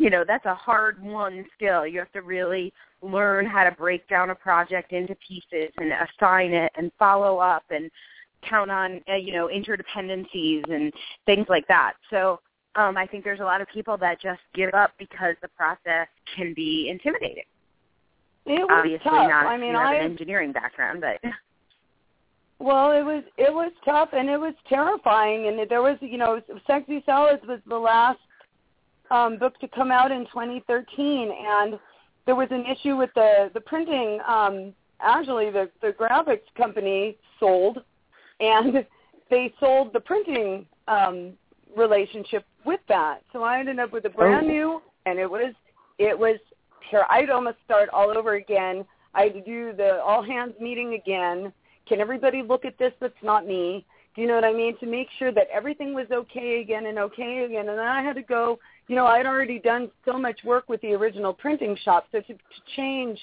you 0.00 0.10
know, 0.10 0.24
that's 0.24 0.46
a 0.46 0.54
hard 0.54 1.02
won 1.02 1.44
skill. 1.56 1.84
You 1.84 1.98
have 1.98 2.12
to 2.12 2.22
really 2.22 2.72
learn 3.02 3.46
how 3.46 3.64
to 3.64 3.72
break 3.72 4.06
down 4.08 4.30
a 4.30 4.34
project 4.34 4.92
into 4.92 5.16
pieces 5.16 5.72
and 5.76 5.92
assign 5.92 6.52
it 6.52 6.70
and 6.76 6.92
follow 7.00 7.38
up 7.38 7.64
and 7.70 7.90
count 8.48 8.70
on 8.70 9.00
uh, 9.08 9.14
you 9.14 9.32
know 9.32 9.48
interdependencies 9.48 10.68
and 10.70 10.92
things 11.26 11.46
like 11.48 11.66
that. 11.68 11.94
So 12.10 12.40
um, 12.76 12.96
I 12.96 13.06
think 13.06 13.24
there's 13.24 13.40
a 13.40 13.44
lot 13.44 13.60
of 13.60 13.68
people 13.68 13.96
that 13.98 14.20
just 14.20 14.40
give 14.54 14.72
up 14.74 14.92
because 14.98 15.34
the 15.42 15.48
process 15.48 16.08
can 16.36 16.54
be 16.54 16.88
intimidating. 16.90 17.44
it 18.46 18.60
was 18.60 18.68
Obviously, 18.70 19.04
tough 19.04 19.28
not 19.28 19.46
i 19.46 19.56
mean 19.56 19.72
you 19.72 19.78
have 19.78 19.94
an 19.94 20.02
engineering 20.02 20.52
background, 20.52 21.00
but 21.00 21.30
Well, 22.60 22.90
it 22.90 23.02
was 23.02 23.22
it 23.36 23.52
was 23.52 23.70
tough 23.84 24.08
and 24.12 24.28
it 24.28 24.36
was 24.36 24.54
terrifying, 24.68 25.46
and 25.46 25.70
there 25.70 25.82
was 25.82 25.96
you 26.00 26.18
know, 26.18 26.40
Sexy 26.66 27.02
Salads 27.06 27.42
was 27.46 27.60
the 27.68 27.78
last 27.78 28.18
um, 29.10 29.38
book 29.38 29.58
to 29.60 29.68
come 29.68 29.92
out 29.92 30.10
in 30.10 30.26
2013, 30.26 31.30
and 31.30 31.78
there 32.26 32.34
was 32.34 32.48
an 32.50 32.64
issue 32.66 32.96
with 32.96 33.10
the 33.14 33.50
the 33.54 33.60
printing. 33.60 34.18
Um, 34.26 34.74
actually, 35.00 35.50
the 35.50 35.70
the 35.80 35.92
graphics 35.92 36.52
company 36.56 37.16
sold, 37.38 37.78
and 38.40 38.86
they 39.30 39.52
sold 39.60 39.92
the 39.92 40.00
printing 40.00 40.66
um, 40.86 41.32
relationship 41.76 42.44
with 42.64 42.80
that. 42.88 43.22
So 43.32 43.42
I 43.42 43.58
ended 43.58 43.78
up 43.78 43.92
with 43.92 44.04
a 44.04 44.10
brand 44.10 44.46
Oh. 44.46 44.48
new, 44.48 44.82
and 45.06 45.18
it 45.18 45.30
was 45.30 45.54
it 45.98 46.16
was 46.16 46.38
ter- 46.90 47.06
I'd 47.10 47.30
almost 47.30 47.56
start 47.64 47.88
all 47.90 48.16
over 48.16 48.34
again. 48.34 48.84
I 49.14 49.24
had 49.24 49.34
to 49.34 49.40
do 49.40 49.72
the 49.72 50.00
all 50.02 50.22
hands 50.22 50.54
meeting 50.60 50.94
again. 50.94 51.52
Can 51.86 52.00
everybody 52.00 52.42
look 52.42 52.64
at 52.64 52.78
this 52.78 52.92
that's 53.00 53.22
not 53.22 53.46
me? 53.46 53.84
Do 54.14 54.22
you 54.22 54.28
know 54.28 54.34
what 54.34 54.44
I 54.44 54.52
mean? 54.52 54.76
To 54.78 54.86
make 54.86 55.08
sure 55.18 55.32
that 55.32 55.48
everything 55.52 55.94
was 55.94 56.06
okay 56.10 56.60
again 56.60 56.86
and 56.86 56.98
okay 56.98 57.44
again. 57.44 57.68
And 57.68 57.78
then 57.78 57.86
I 57.86 58.02
had 58.02 58.16
to 58.16 58.22
go, 58.22 58.58
you 58.88 58.96
know, 58.96 59.06
I'd 59.06 59.26
already 59.26 59.58
done 59.58 59.90
so 60.04 60.18
much 60.18 60.40
work 60.44 60.68
with 60.68 60.80
the 60.80 60.92
original 60.92 61.32
printing 61.32 61.76
shop. 61.84 62.06
So 62.10 62.20
to, 62.20 62.32
to 62.32 62.38
change 62.76 63.18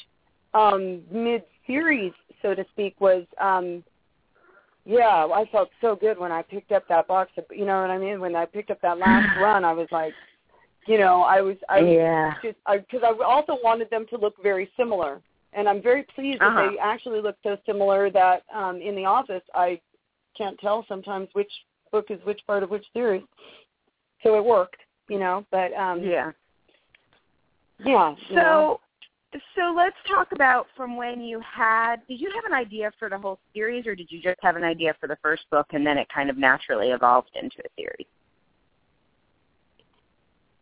um, 0.54 1.02
mid-series, 1.12 2.14
so 2.42 2.56
to 2.56 2.66
speak, 2.72 2.96
was, 3.02 3.26
um, 3.42 3.84
yeah, 4.86 5.26
I 5.26 5.46
felt 5.52 5.70
so 5.82 5.96
good 5.96 6.18
when 6.18 6.32
I 6.32 6.42
picked 6.44 6.72
up 6.72 6.88
that 6.88 7.08
box. 7.08 7.32
Of, 7.38 7.46
you 7.52 7.66
know 7.66 7.82
what 7.82 7.90
I 7.90 7.98
mean? 7.98 8.20
When 8.20 8.36
I 8.36 8.46
picked 8.46 8.72
up 8.72 8.82
that 8.82 8.98
last 9.00 9.28
run, 9.40 9.66
I 9.66 9.74
was 9.74 9.88
like, 9.92 10.14
You 10.88 11.00
know, 11.00 11.22
I 11.24 11.42
was 11.42 11.58
I 11.70 11.82
was 11.82 11.92
yeah. 11.94 12.34
just 12.44 12.58
because 12.66 13.02
I, 13.04 13.08
I 13.08 13.26
also 13.26 13.58
wanted 13.64 13.90
them 13.90 14.06
to 14.12 14.18
look 14.18 14.36
very 14.44 14.70
similar, 14.78 15.22
and 15.54 15.68
I'm 15.68 15.82
very 15.82 16.04
pleased 16.04 16.42
Uh-huh. 16.42 16.62
that 16.62 16.72
they 16.72 16.78
actually 16.78 17.22
look 17.22 17.38
so 17.42 17.58
similar 17.66 18.12
that 18.12 18.44
um, 18.54 18.80
in 18.82 18.96
the 18.96 19.06
office 19.06 19.42
I 19.56 19.82
can't 20.38 20.60
tell 20.60 20.86
sometimes 20.88 21.30
which 21.34 21.52
book 21.92 22.12
is 22.12 22.20
which 22.24 22.42
part 22.46 22.62
of 22.62 22.70
which 22.70 22.86
series. 22.94 23.24
So 24.22 24.36
it 24.38 24.46
worked, 24.46 24.82
you 25.10 25.18
know. 25.18 25.46
But 25.50 25.74
um, 25.74 26.04
Yeah. 26.04 26.32
yeah. 27.80 28.16
you 28.30 28.36
know. 28.36 28.80
So, 29.56 29.74
let's 29.76 29.96
talk 30.08 30.32
about 30.32 30.68
from 30.78 30.96
when 30.96 31.20
you 31.20 31.42
had. 31.42 31.98
Did 32.08 32.22
you 32.22 32.32
have 32.36 32.46
an 32.46 32.54
idea 32.54 32.92
for 32.98 33.10
the 33.10 33.18
whole 33.18 33.40
series, 33.54 33.86
or 33.86 33.96
did 33.96 34.10
you 34.10 34.22
just 34.22 34.40
have 34.42 34.56
an 34.56 34.64
idea 34.64 34.96
for 35.00 35.08
the 35.08 35.18
first 35.22 35.50
book, 35.50 35.68
and 35.72 35.86
then 35.86 35.98
it 35.98 36.08
kind 36.14 36.30
of 36.30 36.38
naturally 36.38 36.92
evolved 36.92 37.32
into 37.36 37.58
a 37.60 37.70
series? 37.78 38.08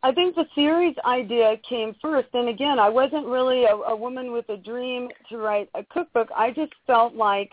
I 0.01 0.11
think 0.11 0.35
the 0.35 0.45
series 0.53 0.95
idea 1.05 1.55
came 1.67 1.95
first, 2.01 2.27
and 2.33 2.49
again, 2.49 2.77
I 2.77 2.89
wasn't 2.89 3.25
really 3.25 3.63
a, 3.63 3.75
a 3.75 3.95
woman 3.95 4.33
with 4.33 4.49
a 4.49 4.57
dream 4.57 5.09
to 5.29 5.37
write 5.37 5.69
a 5.75 5.83
cookbook. 5.85 6.27
I 6.35 6.51
just 6.51 6.73
felt 6.85 7.15
like, 7.15 7.51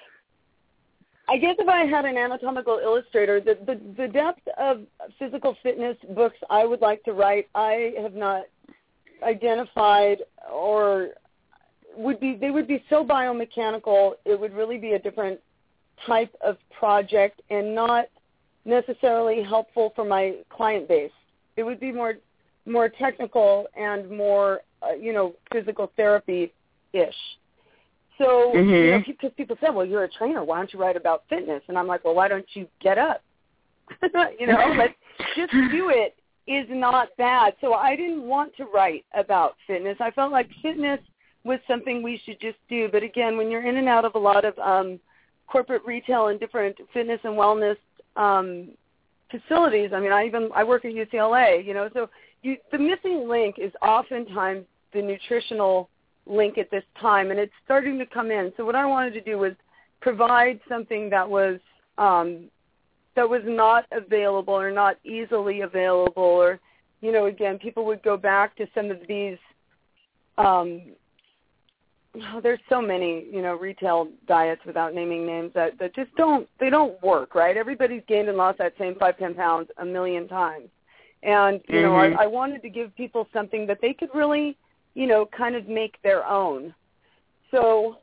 I 1.28 1.36
guess 1.36 1.54
if 1.60 1.68
I 1.68 1.84
had 1.84 2.06
an 2.06 2.16
anatomical 2.16 2.80
illustrator, 2.82 3.40
the 3.40 3.56
the, 3.66 3.80
the 3.96 4.08
depth 4.08 4.42
of 4.58 4.82
physical 5.18 5.56
fitness 5.62 5.96
books 6.14 6.38
I 6.50 6.64
would 6.64 6.80
like 6.80 7.04
to 7.04 7.12
write, 7.12 7.48
I 7.54 7.92
have 8.00 8.14
not 8.14 8.46
identified 9.22 10.18
or 10.52 11.10
would 11.96 12.20
be 12.20 12.36
they 12.36 12.50
would 12.50 12.66
be 12.68 12.82
so 12.88 13.04
biomechanical. 13.04 14.12
It 14.24 14.38
would 14.38 14.52
really 14.54 14.78
be 14.78 14.92
a 14.92 14.98
different 14.98 15.40
type 16.06 16.34
of 16.44 16.56
project 16.78 17.40
and 17.50 17.74
not 17.74 18.06
necessarily 18.64 19.42
helpful 19.42 19.92
for 19.94 20.04
my 20.04 20.36
client 20.50 20.88
base. 20.88 21.10
It 21.56 21.62
would 21.62 21.80
be 21.80 21.92
more 21.92 22.14
more 22.66 22.88
technical 22.88 23.66
and 23.76 24.10
more 24.10 24.60
uh, 24.82 24.92
you 24.92 25.12
know 25.12 25.34
physical 25.52 25.90
therapy 25.96 26.52
ish. 26.92 27.14
So 28.18 28.54
you 28.54 28.90
know, 28.90 29.02
because 29.06 29.30
people 29.36 29.56
said, 29.60 29.74
"Well, 29.74 29.86
you're 29.86 30.04
a 30.04 30.08
trainer. 30.08 30.44
Why 30.44 30.58
don't 30.58 30.72
you 30.72 30.78
write 30.78 30.96
about 30.96 31.24
fitness?" 31.28 31.62
And 31.68 31.78
I'm 31.78 31.86
like, 31.86 32.04
"Well, 32.04 32.14
why 32.14 32.28
don't 32.28 32.46
you 32.52 32.68
get 32.80 32.98
up? 32.98 33.22
you 34.38 34.46
know, 34.46 34.74
let's 34.78 34.94
just 35.36 35.52
do 35.52 35.88
it." 35.88 36.14
Is 36.50 36.66
not 36.68 37.16
bad. 37.16 37.54
So 37.60 37.74
I 37.74 37.94
didn't 37.94 38.24
want 38.26 38.56
to 38.56 38.64
write 38.64 39.04
about 39.14 39.54
fitness. 39.68 39.96
I 40.00 40.10
felt 40.10 40.32
like 40.32 40.48
fitness 40.60 40.98
was 41.44 41.60
something 41.68 42.02
we 42.02 42.20
should 42.24 42.40
just 42.40 42.58
do. 42.68 42.88
But 42.90 43.04
again, 43.04 43.36
when 43.36 43.52
you're 43.52 43.64
in 43.64 43.76
and 43.76 43.88
out 43.88 44.04
of 44.04 44.16
a 44.16 44.18
lot 44.18 44.44
of 44.44 44.58
um, 44.58 44.98
corporate 45.46 45.82
retail 45.86 46.26
and 46.26 46.40
different 46.40 46.76
fitness 46.92 47.20
and 47.22 47.34
wellness 47.34 47.76
um, 48.16 48.70
facilities, 49.30 49.92
I 49.94 50.00
mean, 50.00 50.10
I 50.10 50.26
even 50.26 50.50
I 50.52 50.64
work 50.64 50.84
at 50.84 50.92
UCLA. 50.92 51.64
You 51.64 51.72
know, 51.72 51.88
so 51.94 52.10
you, 52.42 52.56
the 52.72 52.78
missing 52.78 53.28
link 53.28 53.60
is 53.60 53.72
oftentimes 53.80 54.64
the 54.92 55.02
nutritional 55.02 55.88
link 56.26 56.58
at 56.58 56.68
this 56.72 56.84
time, 57.00 57.30
and 57.30 57.38
it's 57.38 57.52
starting 57.64 57.96
to 58.00 58.06
come 58.06 58.32
in. 58.32 58.52
So 58.56 58.64
what 58.64 58.74
I 58.74 58.86
wanted 58.86 59.14
to 59.14 59.20
do 59.20 59.38
was 59.38 59.52
provide 60.00 60.58
something 60.68 61.10
that 61.10 61.30
was 61.30 61.60
um, 61.96 62.50
that 63.20 63.28
was 63.28 63.42
not 63.44 63.84
available 63.92 64.54
or 64.54 64.70
not 64.70 64.96
easily 65.04 65.60
available, 65.60 66.22
or 66.22 66.58
you 67.02 67.12
know, 67.12 67.26
again, 67.26 67.58
people 67.58 67.84
would 67.84 68.02
go 68.02 68.16
back 68.16 68.56
to 68.56 68.66
some 68.74 68.90
of 68.90 68.96
these. 69.06 69.36
Um, 70.38 70.80
oh, 72.16 72.40
there's 72.42 72.60
so 72.70 72.80
many, 72.80 73.26
you 73.30 73.42
know, 73.42 73.56
retail 73.56 74.08
diets 74.26 74.62
without 74.64 74.94
naming 74.94 75.26
names 75.26 75.52
that 75.54 75.78
that 75.78 75.94
just 75.94 76.14
don't 76.16 76.48
they 76.58 76.70
don't 76.70 77.00
work, 77.02 77.34
right? 77.34 77.58
Everybody's 77.58 78.02
gained 78.08 78.28
and 78.28 78.38
lost 78.38 78.56
that 78.56 78.72
same 78.78 78.94
five 78.94 79.18
ten 79.18 79.34
pounds 79.34 79.68
a 79.76 79.84
million 79.84 80.26
times. 80.26 80.70
And 81.22 81.60
you 81.68 81.82
know, 81.82 81.90
Mhm. 81.90 82.16
I, 82.16 82.24
I 82.24 82.26
wanted 82.26 82.62
to 82.62 82.70
give 82.70 82.96
people 82.96 83.28
something 83.34 83.66
that 83.66 83.82
they 83.82 83.92
could 83.92 84.08
really, 84.14 84.56
you 84.94 85.06
know, 85.06 85.26
kind 85.26 85.54
of 85.54 85.68
make 85.68 86.00
their 86.00 86.26
own. 86.26 86.74
So, 87.50 87.98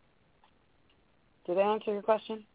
did 1.47 1.57
I 1.57 1.61
answer 1.61 1.91
your 1.91 2.03
question? 2.03 2.45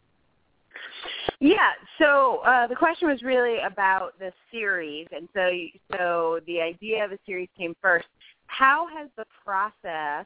Yeah. 1.42 1.72
So 1.98 2.40
uh, 2.46 2.68
the 2.68 2.76
question 2.76 3.08
was 3.08 3.20
really 3.24 3.58
about 3.66 4.16
the 4.20 4.32
series, 4.52 5.08
and 5.10 5.28
so 5.34 5.50
so 5.90 6.38
the 6.46 6.60
idea 6.60 7.04
of 7.04 7.10
the 7.10 7.18
series 7.26 7.48
came 7.58 7.74
first. 7.82 8.06
How 8.46 8.86
has 8.96 9.08
the 9.16 9.24
process 9.44 10.24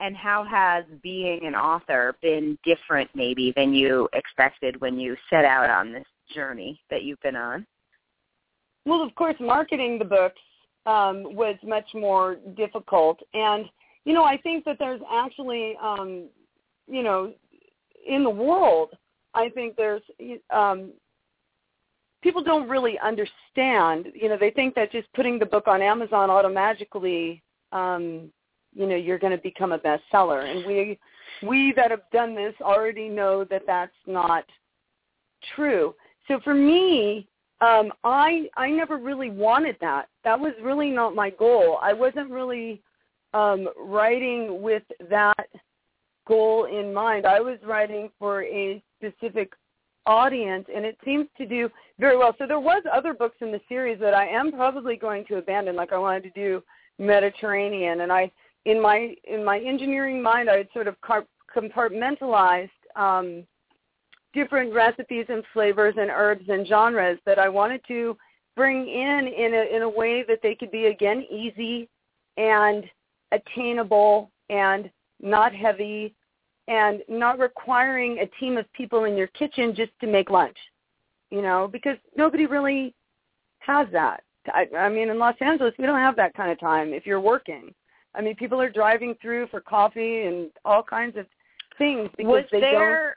and 0.00 0.14
how 0.14 0.44
has 0.44 0.84
being 1.02 1.46
an 1.46 1.54
author 1.54 2.16
been 2.20 2.58
different, 2.66 3.08
maybe, 3.14 3.54
than 3.56 3.72
you 3.72 4.10
expected 4.12 4.78
when 4.82 5.00
you 5.00 5.16
set 5.30 5.46
out 5.46 5.70
on 5.70 5.90
this 5.90 6.04
journey 6.34 6.78
that 6.90 7.02
you've 7.02 7.20
been 7.22 7.36
on? 7.36 7.66
Well, 8.84 9.02
of 9.02 9.14
course, 9.14 9.36
marketing 9.40 9.98
the 9.98 10.04
books 10.04 10.40
um, 10.84 11.34
was 11.34 11.56
much 11.64 11.88
more 11.94 12.36
difficult, 12.58 13.20
and 13.32 13.64
you 14.04 14.12
know, 14.12 14.24
I 14.24 14.36
think 14.36 14.66
that 14.66 14.76
there's 14.78 15.00
actually, 15.10 15.78
um, 15.82 16.28
you 16.86 17.02
know, 17.02 17.32
in 18.06 18.22
the 18.22 18.28
world, 18.28 18.90
I 19.36 19.50
think 19.50 19.76
there's 19.76 20.02
um, 20.50 20.92
people 22.22 22.42
don't 22.42 22.68
really 22.68 22.98
understand. 22.98 24.08
You 24.14 24.30
know, 24.30 24.36
they 24.38 24.50
think 24.50 24.74
that 24.74 24.90
just 24.90 25.12
putting 25.14 25.38
the 25.38 25.46
book 25.46 25.68
on 25.68 25.82
Amazon 25.82 26.30
automatically, 26.30 27.42
um, 27.70 28.32
you 28.74 28.86
know, 28.86 28.96
you're 28.96 29.18
going 29.18 29.36
to 29.36 29.42
become 29.42 29.72
a 29.72 29.78
bestseller, 29.78 30.44
and 30.44 30.66
we 30.66 30.98
we 31.46 31.72
that 31.76 31.90
have 31.90 32.10
done 32.12 32.34
this 32.34 32.54
already 32.62 33.08
know 33.08 33.44
that 33.44 33.62
that's 33.66 33.92
not 34.06 34.44
true. 35.54 35.94
So 36.28 36.40
for 36.42 36.54
me, 36.54 37.28
um, 37.60 37.92
I 38.04 38.48
I 38.56 38.70
never 38.70 38.96
really 38.96 39.30
wanted 39.30 39.76
that. 39.80 40.08
That 40.24 40.40
was 40.40 40.52
really 40.62 40.90
not 40.90 41.14
my 41.14 41.30
goal. 41.30 41.78
I 41.82 41.92
wasn't 41.92 42.30
really 42.30 42.82
um, 43.34 43.68
writing 43.78 44.62
with 44.62 44.82
that 45.10 45.46
goal 46.26 46.64
in 46.64 46.92
mind. 46.92 47.26
I 47.26 47.40
was 47.40 47.58
writing 47.64 48.10
for 48.18 48.42
a 48.42 48.82
specific 48.98 49.52
audience, 50.06 50.66
and 50.74 50.84
it 50.84 50.96
seems 51.04 51.26
to 51.36 51.46
do 51.46 51.68
very 51.98 52.16
well. 52.16 52.34
So 52.38 52.46
there 52.46 52.60
was 52.60 52.82
other 52.92 53.12
books 53.12 53.36
in 53.40 53.50
the 53.50 53.60
series 53.68 53.98
that 54.00 54.14
I 54.14 54.26
am 54.28 54.52
probably 54.52 54.96
going 54.96 55.24
to 55.26 55.36
abandon. 55.36 55.76
Like 55.76 55.92
I 55.92 55.98
wanted 55.98 56.22
to 56.24 56.30
do 56.30 56.62
Mediterranean, 56.98 58.02
and 58.02 58.12
I 58.12 58.30
in 58.64 58.80
my 58.80 59.14
in 59.24 59.44
my 59.44 59.58
engineering 59.58 60.22
mind, 60.22 60.48
I 60.48 60.58
had 60.58 60.68
sort 60.72 60.88
of 60.88 60.96
compartmentalized. 61.54 62.70
Um, 62.94 63.44
different 64.36 64.72
recipes 64.74 65.24
and 65.30 65.42
flavors 65.54 65.94
and 65.98 66.10
herbs 66.10 66.44
and 66.48 66.68
genres 66.68 67.18
that 67.24 67.38
I 67.38 67.48
wanted 67.48 67.80
to 67.88 68.16
bring 68.54 68.86
in 68.86 69.28
in 69.28 69.54
a 69.54 69.76
in 69.76 69.82
a 69.82 69.88
way 69.88 70.24
that 70.28 70.40
they 70.42 70.54
could 70.54 70.70
be 70.70 70.86
again 70.86 71.24
easy 71.30 71.88
and 72.36 72.84
attainable 73.32 74.30
and 74.50 74.90
not 75.20 75.54
heavy 75.54 76.14
and 76.68 77.02
not 77.08 77.38
requiring 77.38 78.18
a 78.18 78.40
team 78.40 78.56
of 78.56 78.70
people 78.72 79.04
in 79.04 79.16
your 79.16 79.28
kitchen 79.28 79.74
just 79.74 79.92
to 80.00 80.06
make 80.06 80.30
lunch. 80.30 80.56
You 81.30 81.42
know, 81.42 81.68
because 81.70 81.96
nobody 82.16 82.46
really 82.46 82.94
has 83.58 83.88
that. 83.92 84.22
I, 84.46 84.66
I 84.76 84.88
mean, 84.88 85.08
in 85.08 85.18
Los 85.18 85.34
Angeles, 85.40 85.74
we 85.76 85.86
don't 85.86 85.98
have 85.98 86.16
that 86.16 86.34
kind 86.34 86.52
of 86.52 86.60
time 86.60 86.92
if 86.92 87.04
you're 87.04 87.20
working. 87.20 87.74
I 88.14 88.22
mean, 88.22 88.36
people 88.36 88.60
are 88.60 88.70
driving 88.70 89.14
through 89.20 89.48
for 89.48 89.60
coffee 89.60 90.22
and 90.22 90.50
all 90.64 90.82
kinds 90.82 91.16
of 91.16 91.26
things 91.78 92.08
because 92.16 92.30
was 92.30 92.44
they 92.52 92.60
don't 92.60 92.72
there 92.72 93.16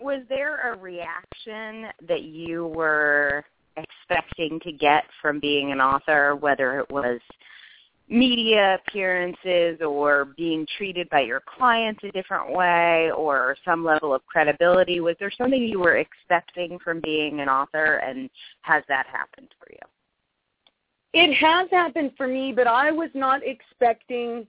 was 0.00 0.20
there 0.28 0.72
a 0.72 0.78
reaction 0.78 1.86
that 2.06 2.22
you 2.22 2.66
were 2.66 3.44
expecting 3.76 4.60
to 4.60 4.72
get 4.72 5.04
from 5.20 5.40
being 5.40 5.72
an 5.72 5.80
author, 5.80 6.36
whether 6.36 6.78
it 6.78 6.90
was 6.90 7.20
media 8.08 8.78
appearances 8.86 9.80
or 9.80 10.26
being 10.36 10.66
treated 10.76 11.08
by 11.10 11.20
your 11.20 11.42
clients 11.58 12.02
a 12.04 12.12
different 12.12 12.52
way 12.52 13.10
or 13.16 13.56
some 13.64 13.84
level 13.84 14.14
of 14.14 14.24
credibility? 14.26 15.00
Was 15.00 15.16
there 15.18 15.32
something 15.36 15.62
you 15.62 15.80
were 15.80 15.96
expecting 15.96 16.78
from 16.78 17.00
being 17.00 17.40
an 17.40 17.48
author 17.48 17.96
and 17.96 18.30
has 18.62 18.84
that 18.88 19.06
happened 19.06 19.48
for 19.58 19.72
you? 19.72 19.78
It 21.12 21.34
has 21.34 21.68
happened 21.70 22.12
for 22.16 22.28
me, 22.28 22.52
but 22.52 22.66
I 22.66 22.90
was 22.90 23.10
not 23.14 23.40
expecting 23.44 24.46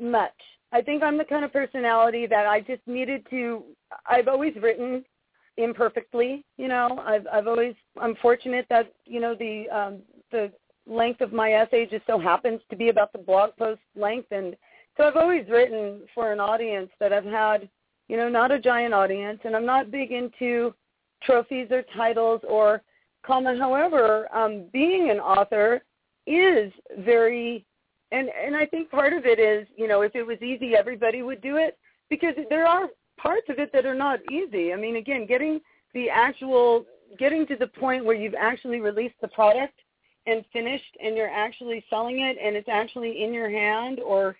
much. 0.00 0.32
I 0.72 0.80
think 0.80 1.02
I'm 1.02 1.18
the 1.18 1.24
kind 1.24 1.44
of 1.44 1.52
personality 1.52 2.26
that 2.26 2.46
I 2.46 2.60
just 2.60 2.82
needed 2.86 3.26
to 3.30 3.64
I've 4.06 4.28
always 4.28 4.54
written 4.60 5.04
imperfectly, 5.56 6.44
you 6.56 6.68
know. 6.68 7.02
I've 7.04 7.26
I've 7.32 7.46
always 7.46 7.74
I'm 8.00 8.14
fortunate 8.16 8.66
that, 8.68 8.92
you 9.04 9.20
know, 9.20 9.34
the 9.34 9.68
um 9.70 10.02
the 10.30 10.52
length 10.86 11.20
of 11.20 11.32
my 11.32 11.52
essay 11.52 11.86
just 11.86 12.06
so 12.06 12.18
happens 12.18 12.60
to 12.70 12.76
be 12.76 12.88
about 12.88 13.12
the 13.12 13.18
blog 13.18 13.50
post 13.56 13.80
length 13.96 14.28
and 14.30 14.56
so 14.96 15.04
I've 15.04 15.16
always 15.16 15.46
written 15.48 16.00
for 16.14 16.32
an 16.32 16.40
audience 16.40 16.90
that 17.00 17.12
I've 17.12 17.24
had, 17.24 17.68
you 18.08 18.16
know, 18.16 18.28
not 18.28 18.50
a 18.50 18.58
giant 18.58 18.94
audience 18.94 19.40
and 19.44 19.54
I'm 19.54 19.66
not 19.66 19.90
big 19.90 20.10
into 20.10 20.74
trophies 21.22 21.68
or 21.70 21.82
titles 21.94 22.40
or 22.48 22.82
comment. 23.24 23.58
However, 23.58 24.34
um, 24.34 24.64
being 24.72 25.10
an 25.10 25.18
author 25.18 25.82
is 26.26 26.72
very 27.00 27.64
and 28.12 28.28
and 28.30 28.56
I 28.56 28.66
think 28.66 28.90
part 28.90 29.12
of 29.12 29.26
it 29.26 29.38
is, 29.38 29.66
you 29.76 29.88
know, 29.88 30.02
if 30.02 30.14
it 30.14 30.22
was 30.22 30.40
easy 30.40 30.74
everybody 30.76 31.22
would 31.22 31.42
do 31.42 31.56
it 31.56 31.76
because 32.08 32.34
there 32.48 32.66
are 32.66 32.88
parts 33.18 33.48
of 33.48 33.58
it 33.58 33.72
that 33.72 33.84
are 33.84 33.94
not 33.94 34.20
easy. 34.30 34.72
I 34.72 34.76
mean, 34.76 34.96
again, 34.96 35.26
getting 35.26 35.60
the 35.92 36.08
actual 36.08 36.86
getting 37.18 37.46
to 37.48 37.56
the 37.56 37.66
point 37.66 38.04
where 38.04 38.16
you've 38.16 38.34
actually 38.34 38.80
released 38.80 39.16
the 39.20 39.28
product 39.28 39.78
and 40.26 40.44
finished 40.52 40.96
and 41.02 41.16
you're 41.16 41.30
actually 41.30 41.84
selling 41.88 42.20
it 42.20 42.36
and 42.42 42.56
it's 42.56 42.68
actually 42.68 43.22
in 43.22 43.32
your 43.32 43.50
hand 43.50 44.00
or 44.00 44.36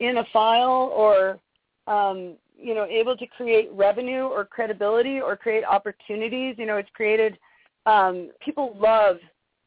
in 0.00 0.18
a 0.18 0.24
file 0.32 0.92
or 0.94 1.38
um, 1.86 2.34
you 2.58 2.74
know 2.74 2.84
able 2.86 3.16
to 3.16 3.26
create 3.26 3.68
revenue 3.72 4.24
or 4.24 4.44
credibility 4.44 5.20
or 5.20 5.36
create 5.36 5.64
opportunities 5.64 6.56
you 6.58 6.66
know 6.66 6.76
it's 6.76 6.88
created 6.94 7.38
um, 7.86 8.30
people 8.44 8.76
love 8.78 9.16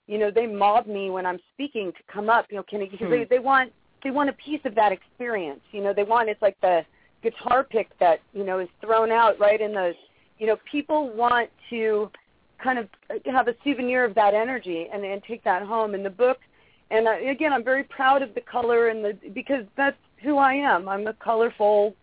you 0.07 0.17
know 0.17 0.31
they 0.31 0.47
mob 0.47 0.87
me 0.87 1.09
when 1.09 1.25
i'm 1.25 1.39
speaking 1.53 1.91
to 1.91 2.13
come 2.13 2.29
up 2.29 2.45
you 2.49 2.57
know 2.57 2.63
can 2.63 2.79
because 2.79 2.99
hmm. 2.99 3.11
they, 3.11 3.23
they 3.25 3.39
want 3.39 3.71
they 4.03 4.11
want 4.11 4.29
a 4.29 4.33
piece 4.33 4.61
of 4.65 4.73
that 4.75 4.91
experience 4.91 5.61
you 5.71 5.81
know 5.81 5.93
they 5.93 6.03
want 6.03 6.29
it's 6.29 6.41
like 6.41 6.59
the 6.61 6.81
guitar 7.21 7.63
pick 7.63 7.87
that 7.99 8.19
you 8.33 8.43
know 8.43 8.59
is 8.59 8.67
thrown 8.81 9.11
out 9.11 9.39
right 9.39 9.61
in 9.61 9.73
those 9.73 9.93
you 10.39 10.47
know 10.47 10.57
people 10.69 11.13
want 11.15 11.49
to 11.69 12.09
kind 12.61 12.79
of 12.79 12.87
have 13.25 13.47
a 13.47 13.55
souvenir 13.63 14.05
of 14.05 14.15
that 14.15 14.33
energy 14.33 14.87
and 14.91 15.03
and 15.03 15.23
take 15.23 15.43
that 15.43 15.63
home. 15.63 15.95
In 15.95 16.03
the 16.03 16.09
book 16.09 16.39
and 16.91 17.07
uh, 17.07 17.15
again 17.29 17.53
i'm 17.53 17.63
very 17.63 17.83
proud 17.83 18.21
of 18.21 18.33
the 18.35 18.41
color 18.41 18.89
and 18.89 19.03
the 19.03 19.17
because 19.33 19.65
that's 19.75 19.97
who 20.21 20.37
i 20.37 20.53
am. 20.53 20.87
I'm 20.87 21.07
a 21.07 21.13
colorful 21.13 21.95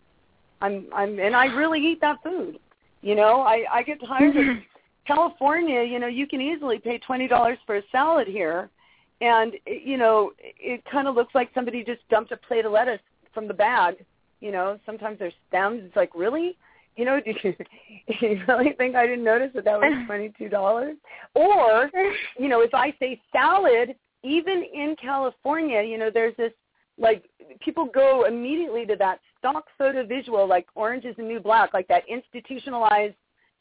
i'm 0.61 0.87
i'm 0.92 1.19
and 1.19 1.37
i 1.37 1.47
really 1.47 1.81
eat 1.81 2.01
that 2.01 2.23
food. 2.23 2.59
You 3.03 3.14
know 3.14 3.40
i 3.42 3.64
i 3.71 3.83
get 3.83 4.01
tired 4.07 4.37
of 4.37 4.57
california 5.07 5.83
you 5.83 5.99
know 5.99 6.07
you 6.07 6.27
can 6.27 6.40
easily 6.40 6.79
pay 6.79 6.99
twenty 6.99 7.29
dollars 7.29 7.59
for 7.66 7.77
a 7.77 7.83
salad 7.92 8.27
here. 8.27 8.71
And 9.21 9.55
you 9.66 9.97
know 9.97 10.33
it 10.38 10.85
kind 10.85 11.09
of 11.09 11.14
looks 11.14 11.35
like 11.35 11.51
somebody 11.55 11.83
just 11.83 12.07
dumped 12.11 12.33
a 12.33 12.37
plate 12.37 12.66
of 12.66 12.73
lettuce 12.73 13.01
from 13.33 13.49
the 13.49 13.55
bag. 13.55 14.05
You 14.40 14.53
know 14.53 14.79
sometimes 14.85 15.19
there's 15.19 15.35
stems. 15.49 15.83
It's 15.85 15.97
like 15.97 16.14
really 16.14 16.57
you 16.96 17.04
know 17.04 17.20
do 17.20 17.32
you, 17.42 17.54
do 18.20 18.26
you 18.26 18.40
really 18.48 18.72
think 18.72 18.94
i 18.94 19.06
didn't 19.06 19.24
notice 19.24 19.50
that 19.54 19.64
that 19.64 19.78
was 19.78 19.92
twenty 20.06 20.32
two 20.38 20.48
dollars 20.48 20.96
or 21.35 21.90
you 22.38 22.48
know 22.48 22.61
if 22.61 22.74
i 22.74 22.94
say 22.98 23.20
salad 23.32 23.94
even 24.22 24.64
in 24.74 24.96
california 25.00 25.82
you 25.82 25.98
know 25.98 26.11
there's 26.12 26.37
this 26.37 26.52
like 26.98 27.24
people 27.61 27.87
go 27.94 28.24
immediately 28.24 28.87
to 28.87 28.96
that 28.96 29.20
stock 29.38 29.66
photo 29.76 30.04
visual 30.06 30.48
like 30.48 30.66
orange 30.74 31.04
is 31.04 31.14
the 31.16 31.22
new 31.22 31.40
black 31.40 31.74
like 31.74 31.87
that 31.88 32.02
institutionalized 32.09 33.14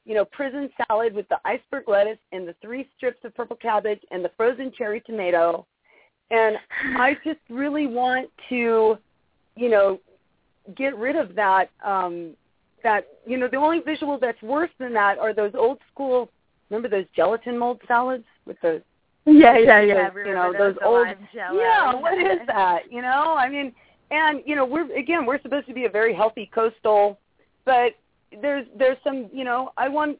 you 0.05 0.13
know, 0.13 0.23
prison 0.23 0.69
salad 0.87 1.13
with 1.13 1.27
the 1.29 1.37
iceberg 1.45 1.87
lettuce 1.87 2.19
and 2.31 2.47
the 2.47 2.55
three 2.61 2.87
strips 2.95 3.17
of 3.23 3.35
purple 3.35 3.55
cabbage 3.55 3.99
and 4.11 4.23
the 4.23 4.31
frozen 4.37 4.71
cherry 4.77 5.01
tomato. 5.01 5.65
And 6.29 6.57
I 6.95 7.15
just 7.25 7.39
really 7.49 7.87
want 7.87 8.29
to, 8.49 8.97
you 9.55 9.69
know, 9.69 9.99
get 10.75 10.97
rid 10.97 11.15
of 11.15 11.35
that 11.35 11.69
um 11.83 12.35
that 12.85 13.07
you 13.25 13.37
know, 13.37 13.49
the 13.49 13.57
only 13.57 13.79
visual 13.79 14.17
that's 14.17 14.41
worse 14.41 14.69
than 14.79 14.93
that 14.93 15.17
are 15.17 15.33
those 15.33 15.51
old 15.55 15.79
school 15.91 16.29
remember 16.69 16.87
those 16.87 17.05
gelatin 17.15 17.57
mold 17.57 17.81
salads 17.87 18.23
with 18.45 18.57
the 18.61 18.81
yeah, 19.27 19.57
yeah, 19.57 19.81
yeah. 19.81 20.09
Those, 20.11 20.27
you 20.27 20.33
know, 20.35 20.53
those 20.55 20.75
old 20.85 21.07
Yeah, 21.33 21.95
what 21.95 22.17
is 22.19 22.39
that? 22.45 22.91
You 22.91 23.01
know, 23.01 23.35
I 23.37 23.49
mean 23.49 23.73
and 24.11 24.41
you 24.45 24.55
know, 24.55 24.65
we're 24.65 24.95
again, 24.95 25.25
we're 25.25 25.41
supposed 25.41 25.67
to 25.67 25.73
be 25.73 25.85
a 25.85 25.89
very 25.89 26.13
healthy 26.13 26.49
coastal 26.53 27.19
but 27.65 27.93
there's 28.41 28.65
there's 28.77 28.97
some 29.03 29.29
you 29.33 29.43
know 29.43 29.71
I 29.77 29.89
want 29.89 30.19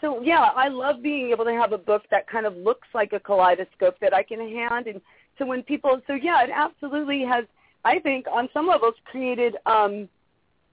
so 0.00 0.20
yeah 0.22 0.50
I 0.54 0.68
love 0.68 1.02
being 1.02 1.30
able 1.30 1.44
to 1.44 1.52
have 1.52 1.72
a 1.72 1.78
book 1.78 2.02
that 2.10 2.28
kind 2.28 2.46
of 2.46 2.56
looks 2.56 2.88
like 2.94 3.12
a 3.12 3.20
kaleidoscope 3.20 3.98
that 4.00 4.12
I 4.14 4.22
can 4.22 4.40
hand 4.40 4.86
and 4.86 5.00
so 5.38 5.46
when 5.46 5.62
people 5.62 6.00
so 6.06 6.14
yeah 6.14 6.42
it 6.42 6.50
absolutely 6.52 7.22
has 7.22 7.44
I 7.84 7.98
think 7.98 8.26
on 8.30 8.48
some 8.52 8.66
levels 8.66 8.94
created 9.04 9.56
um, 9.66 10.08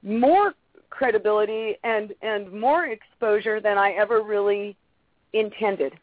more 0.03 0.53
credibility 0.89 1.75
and 1.84 2.13
and 2.21 2.52
more 2.52 2.86
exposure 2.86 3.60
than 3.60 3.78
I 3.78 3.91
ever 3.91 4.21
really 4.21 4.75
intended. 5.34 5.93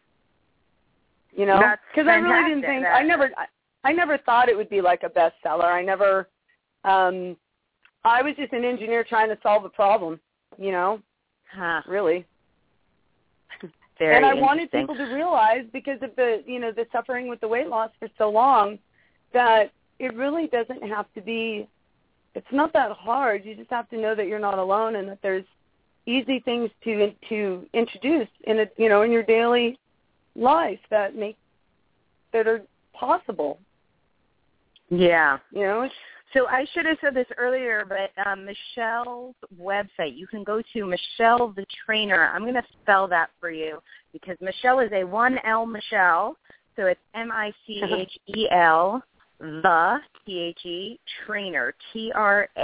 You 1.33 1.46
know, 1.46 1.61
because 1.92 2.09
I 2.09 2.16
really 2.16 2.49
didn't 2.49 2.62
think 2.62 2.87
I 2.87 3.03
never 3.03 3.31
I, 3.37 3.46
I 3.88 3.92
never 3.92 4.18
thought 4.18 4.49
it 4.49 4.57
would 4.57 4.70
be 4.70 4.81
like 4.81 5.03
a 5.03 5.11
bestseller. 5.11 5.64
I 5.64 5.83
never 5.83 6.29
um 6.85 7.37
I 8.05 8.22
was 8.22 8.35
just 8.37 8.53
an 8.53 8.64
engineer 8.64 9.05
trying 9.05 9.29
to 9.29 9.38
solve 9.42 9.64
a 9.64 9.68
problem 9.68 10.20
you 10.59 10.72
know, 10.72 11.01
huh. 11.53 11.83
really. 11.87 12.25
Very 13.99 14.16
and 14.16 14.27
I 14.27 14.35
wanted 14.35 14.70
people 14.70 14.94
to 14.94 15.05
realize 15.05 15.64
because 15.72 15.99
of 16.03 16.14
the, 16.16 16.42
you 16.46 16.59
know, 16.59 16.72
the 16.72 16.87
suffering 16.92 17.29
with 17.29 17.40
the 17.40 17.49
weight 17.49 17.68
loss 17.68 17.90
for 17.99 18.09
so 18.18 18.31
long 18.31 18.79
that 19.33 19.72
it 19.99 20.14
really 20.14 20.49
doesn't 20.49 20.83
have 20.83 21.07
to 21.14 21.22
be 21.22 21.66
it's 22.37 22.46
not 22.53 22.72
that 22.75 22.92
hard. 22.92 23.44
You 23.44 23.57
just 23.57 23.70
have 23.70 23.88
to 23.90 23.99
know 23.99 24.14
that 24.14 24.27
you're 24.27 24.38
not 24.38 24.59
alone 24.59 24.96
and 24.96 25.09
that 25.09 25.18
there's 25.22 25.44
easy 26.05 26.38
things 26.40 26.70
to 26.85 27.12
to 27.31 27.66
introduce 27.72 28.29
in 28.44 28.61
a, 28.61 28.66
you 28.77 28.88
know, 28.88 29.03
in 29.03 29.11
your 29.11 29.22
daily 29.22 29.79
life 30.35 30.79
that 30.90 31.16
make 31.16 31.37
that 32.33 32.46
are 32.46 32.61
possible. 32.92 33.59
Yeah. 34.90 35.38
You 35.51 35.62
know, 35.62 35.88
so 36.35 36.46
I 36.49 36.66
should 36.75 36.85
have 36.85 36.99
said 37.01 37.14
this 37.14 37.27
earlier, 37.38 37.85
but 37.88 38.11
um, 38.27 38.44
Michele's 38.44 39.35
website, 39.59 40.16
you 40.16 40.27
can 40.27 40.44
go 40.44 40.61
to 40.75 40.85
Michele 40.85 41.55
the 41.57 41.64
Trainer. 41.87 42.31
I'm 42.35 42.42
going 42.42 42.55
to 42.55 42.62
spell 42.83 43.09
that 43.09 43.31
for 43.40 43.51
you 43.51 43.79
because 44.12 44.37
Michele 44.42 44.81
is 44.81 44.92
a 44.92 45.05
1L 45.05 45.70
Michele. 45.70 46.37
So 46.77 46.85
it's 46.85 47.01
M-I-C-H-E-L, 47.14 49.03
the, 49.38 49.99
T-H-E, 50.25 50.99
trainer, 51.27 51.75
T-R-A-I-N-E-R, 51.92 52.57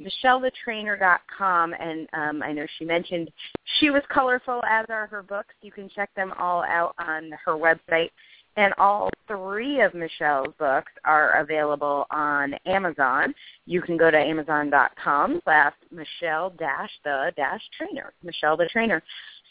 michelethetrainer.com. 0.00 1.74
And 1.74 2.08
um, 2.12 2.42
I 2.42 2.52
know 2.52 2.66
she 2.78 2.84
mentioned 2.84 3.30
she 3.78 3.90
was 3.90 4.02
colorful, 4.12 4.62
as 4.68 4.86
are 4.88 5.06
her 5.06 5.22
books. 5.22 5.54
You 5.62 5.72
can 5.72 5.88
check 5.88 6.10
them 6.14 6.32
all 6.38 6.62
out 6.62 6.94
on 6.98 7.30
her 7.44 7.52
website. 7.54 8.10
And 8.58 8.72
all 8.78 9.10
three 9.28 9.82
of 9.82 9.92
Michele's 9.92 10.54
books 10.58 10.90
are 11.04 11.40
available 11.40 12.06
on 12.10 12.54
Amazon. 12.64 13.34
You 13.66 13.82
can 13.82 13.98
go 13.98 14.10
to 14.10 14.16
amazon.com 14.16 15.42
slash 15.44 15.74
Michele 15.90 16.54
dash 16.58 16.90
the 17.04 17.32
dash 17.36 17.60
trainer, 17.76 18.14
Michele 18.22 18.56
the 18.56 18.66
trainer. 18.72 19.02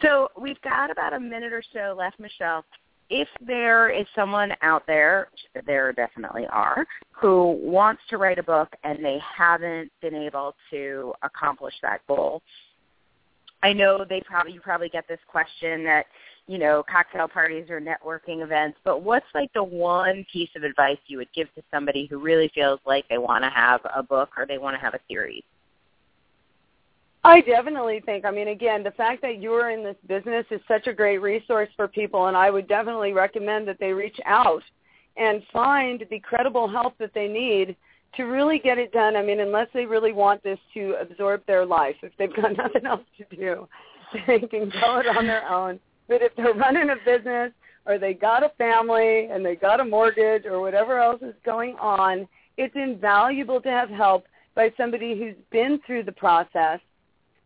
So 0.02 0.30
we've 0.39 0.60
got 0.62 0.89
about 0.89 1.13
a 1.13 1.19
minute 1.19 1.54
or 1.54 1.62
so 1.71 1.95
left, 1.95 2.19
Michele. 2.19 2.65
If 3.10 3.28
there 3.46 3.89
is 3.89 4.06
someone 4.15 4.54
out 4.62 4.88
there, 4.88 5.30
there 5.65 5.94
definitely 5.94 6.48
are, 6.48 6.86
who 7.12 7.52
wants 7.62 8.02
to 8.10 8.18
write 8.18 8.39
a 8.39 8.44
book 8.44 8.76
and 8.84 9.04
they 9.04 9.20
haven't 9.20 9.91
been 10.02 10.15
able 10.15 10.56
to 10.72 11.13
accomplish 11.22 11.76
that 11.84 12.02
goal, 12.08 12.41
I 13.62 13.74
know 13.74 14.06
they 14.08 14.22
probably 14.22 14.54
you 14.54 14.62
probably 14.62 14.89
get 14.89 15.08
this 15.08 15.20
question 15.28 15.84
that 15.86 16.06
you 16.48 16.60
know, 16.60 16.84
cocktail 16.89 17.28
parties 17.28 17.70
or 17.70 17.82
networking 17.82 18.44
events, 18.44 18.78
but 18.84 19.02
what's 19.02 19.26
like 19.34 19.52
the 19.54 19.63
one 19.63 20.26
piece 20.32 20.50
of 20.56 20.63
advice 20.63 20.98
you 21.08 21.18
would 21.18 21.32
give 21.34 21.54
to 21.56 21.63
somebody 21.72 22.06
who 22.06 22.20
really 22.20 22.52
feels 22.54 22.80
like 22.86 23.08
they 23.10 23.18
want 23.18 23.44
to 23.44 23.50
have 23.50 23.82
a 23.96 24.04
book 24.04 24.30
or 24.38 24.46
they 24.46 24.60
want 24.60 24.76
to 24.76 24.80
have 24.80 24.94
a 24.94 25.00
series? 25.10 25.44
I 27.25 27.41
definitely 27.41 28.01
think, 28.05 28.25
I 28.25 28.31
mean, 28.31 28.49
again, 28.49 28.83
the 28.83 28.91
fact 28.91 29.21
that 29.23 29.41
you're 29.41 29.71
in 29.71 29.83
this 29.83 29.95
business 30.07 30.45
is 30.51 30.61
such 30.67 30.88
a 30.88 30.93
great 30.93 31.17
resource 31.19 31.69
for 31.75 31.88
people, 31.88 32.27
and 32.27 32.38
I 32.38 32.49
would 32.49 32.67
definitely 32.67 33.13
recommend 33.13 33.67
that 33.67 33.79
they 33.79 33.93
reach 33.93 34.17
out 34.25 34.63
and 35.17 35.41
find 35.51 36.05
the 36.09 36.19
credible 36.19 36.67
help 36.67 36.97
that 36.99 37.13
they 37.13 37.27
need 37.27 37.75
to 38.15 38.23
really 38.23 38.59
get 38.59 38.77
it 38.77 38.91
done. 38.91 39.15
I 39.15 39.21
mean, 39.21 39.39
unless 39.39 39.67
they 39.73 39.85
really 39.85 40.13
want 40.13 40.43
this 40.43 40.59
to 40.73 40.95
absorb 41.01 41.45
their 41.47 41.65
life, 41.65 41.95
if 42.03 42.11
they've 42.17 42.35
got 42.35 42.55
nothing 42.57 42.85
else 42.85 43.01
to 43.17 43.35
do, 43.35 43.67
they 44.27 44.39
can 44.39 44.69
go 44.69 44.99
it 44.99 45.07
on 45.07 45.25
their 45.25 45.49
own 45.49 45.79
but 46.07 46.21
if 46.21 46.35
they're 46.35 46.53
running 46.53 46.89
a 46.89 46.95
business 47.05 47.51
or 47.85 47.97
they 47.97 48.13
got 48.13 48.43
a 48.43 48.49
family 48.57 49.27
and 49.31 49.45
they 49.45 49.55
got 49.55 49.79
a 49.79 49.85
mortgage 49.85 50.45
or 50.45 50.59
whatever 50.59 50.99
else 50.99 51.21
is 51.21 51.35
going 51.43 51.75
on, 51.79 52.27
it's 52.57 52.75
invaluable 52.75 53.61
to 53.61 53.69
have 53.69 53.89
help 53.89 54.25
by 54.55 54.71
somebody 54.77 55.17
who's 55.17 55.35
been 55.51 55.79
through 55.85 56.03
the 56.03 56.11
process. 56.11 56.79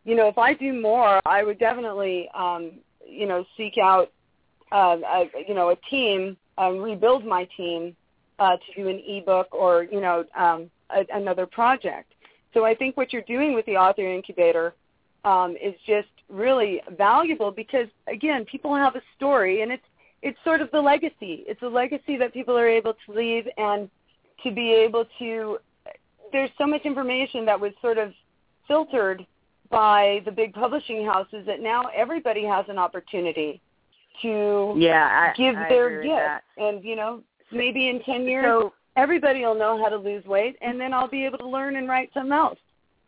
You 0.05 0.15
know, 0.15 0.27
if 0.27 0.37
I 0.37 0.53
do 0.53 0.73
more, 0.73 1.19
I 1.25 1.43
would 1.43 1.59
definitely, 1.59 2.29
um, 2.33 2.71
you 3.05 3.27
know, 3.27 3.45
seek 3.57 3.77
out, 3.77 4.11
uh, 4.71 4.97
a, 5.05 5.29
you 5.47 5.53
know, 5.53 5.69
a 5.69 5.75
team, 5.89 6.37
um, 6.57 6.77
rebuild 6.77 7.25
my 7.25 7.47
team 7.57 7.95
uh, 8.39 8.57
to 8.57 8.81
do 8.81 8.87
an 8.87 9.01
ebook 9.07 9.47
or, 9.51 9.83
you 9.83 10.01
know, 10.01 10.25
um, 10.37 10.69
a, 10.89 11.05
another 11.13 11.45
project. 11.45 12.13
So 12.53 12.65
I 12.65 12.73
think 12.73 12.97
what 12.97 13.13
you're 13.13 13.21
doing 13.23 13.53
with 13.53 13.65
the 13.65 13.77
author 13.77 14.07
incubator 14.07 14.73
um, 15.23 15.55
is 15.61 15.75
just 15.85 16.07
really 16.29 16.81
valuable 16.97 17.51
because 17.51 17.87
again, 18.07 18.45
people 18.45 18.75
have 18.75 18.95
a 18.95 19.01
story 19.17 19.61
and 19.61 19.71
it's 19.71 19.83
it's 20.21 20.37
sort 20.43 20.61
of 20.61 20.69
the 20.71 20.81
legacy. 20.81 21.45
It's 21.47 21.61
a 21.61 21.67
legacy 21.67 22.17
that 22.17 22.33
people 22.33 22.57
are 22.57 22.67
able 22.67 22.93
to 22.93 23.13
leave 23.13 23.47
and 23.57 23.89
to 24.43 24.51
be 24.51 24.73
able 24.73 25.05
to 25.19 25.59
there's 26.31 26.49
so 26.57 26.67
much 26.67 26.81
information 26.85 27.45
that 27.45 27.59
was 27.59 27.71
sort 27.81 27.97
of 27.97 28.13
filtered 28.67 29.25
by 29.69 30.21
the 30.25 30.31
big 30.31 30.53
publishing 30.53 31.05
houses 31.05 31.45
that 31.45 31.61
now 31.61 31.83
everybody 31.95 32.43
has 32.43 32.65
an 32.69 32.77
opportunity 32.77 33.61
to 34.21 34.75
yeah, 34.77 35.31
I, 35.31 35.37
give 35.37 35.55
I 35.55 35.69
their 35.69 36.03
gift. 36.03 36.45
And 36.57 36.83
you 36.83 36.95
know, 36.95 37.21
maybe 37.51 37.89
in 37.89 38.01
10 38.03 38.23
years 38.23 38.45
so, 38.45 38.73
everybody 38.95 39.41
will 39.41 39.55
know 39.55 39.81
how 39.81 39.89
to 39.89 39.97
lose 39.97 40.25
weight 40.25 40.57
and 40.61 40.79
then 40.79 40.93
I'll 40.93 41.07
be 41.07 41.25
able 41.25 41.37
to 41.39 41.47
learn 41.47 41.75
and 41.75 41.87
write 41.87 42.09
something 42.13 42.31
else 42.31 42.59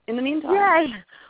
in 0.07 0.15
the 0.15 0.21
meantime. 0.21 0.53
Yeah. 0.53 0.87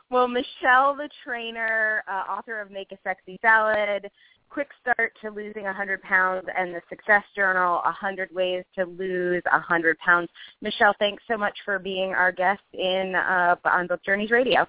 Well, 0.10 0.28
Michele, 0.28 0.96
the 0.96 1.10
trainer, 1.24 2.04
uh, 2.06 2.30
author 2.30 2.60
of 2.60 2.70
Make 2.70 2.92
a 2.92 2.98
Sexy 3.02 3.40
Salad, 3.42 4.12
Quick 4.50 4.68
Start 4.82 5.14
to 5.22 5.30
Losing 5.30 5.64
100 5.64 6.02
Pounds 6.02 6.46
and 6.58 6.76
the 6.76 6.82
Success 6.90 7.24
Journal, 7.34 7.82
100 7.86 8.30
Ways 8.36 8.66
to 8.76 8.84
Lose 8.84 9.42
100 9.50 9.98
Pounds. 10.00 10.28
Michele, 10.62 10.94
thanks 11.00 11.24
so 11.30 11.38
much 11.38 11.58
for 11.64 11.80
being 11.80 12.14
our 12.14 12.34
guest 12.34 12.62
in 12.74 13.16
uh, 13.16 13.56
on 13.64 13.88
Book 13.88 14.04
Journeys 14.04 14.32
Radio. 14.32 14.68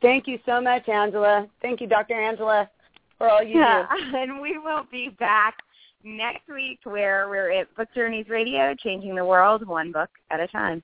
Thank 0.00 0.26
you 0.26 0.38
so 0.46 0.60
much, 0.60 0.88
Angela. 0.88 1.48
Thank 1.60 1.80
you, 1.80 1.88
Dr. 1.88 2.14
Angela, 2.14 2.70
for 3.16 3.28
all 3.28 3.42
you 3.42 3.58
yeah, 3.58 3.86
do. 3.90 4.16
And 4.16 4.40
we 4.40 4.58
will 4.58 4.84
be 4.90 5.08
back 5.18 5.56
next 6.04 6.48
week 6.48 6.78
where 6.84 7.28
we're 7.28 7.50
at 7.50 7.74
Book 7.76 7.88
Journeys 7.94 8.28
Radio, 8.28 8.74
changing 8.74 9.16
the 9.16 9.24
world 9.24 9.66
one 9.66 9.90
book 9.90 10.10
at 10.30 10.40
a 10.40 10.46
time. 10.48 10.82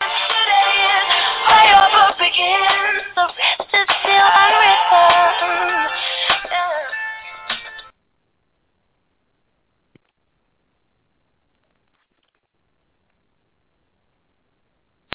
Where 0.00 0.08
your 1.68 1.88
book 1.94 2.18
begins, 2.18 3.04
the 3.14 3.22
rest 3.22 3.70
is 3.72 3.86
still 4.02 4.28
unwritten. 4.34 4.80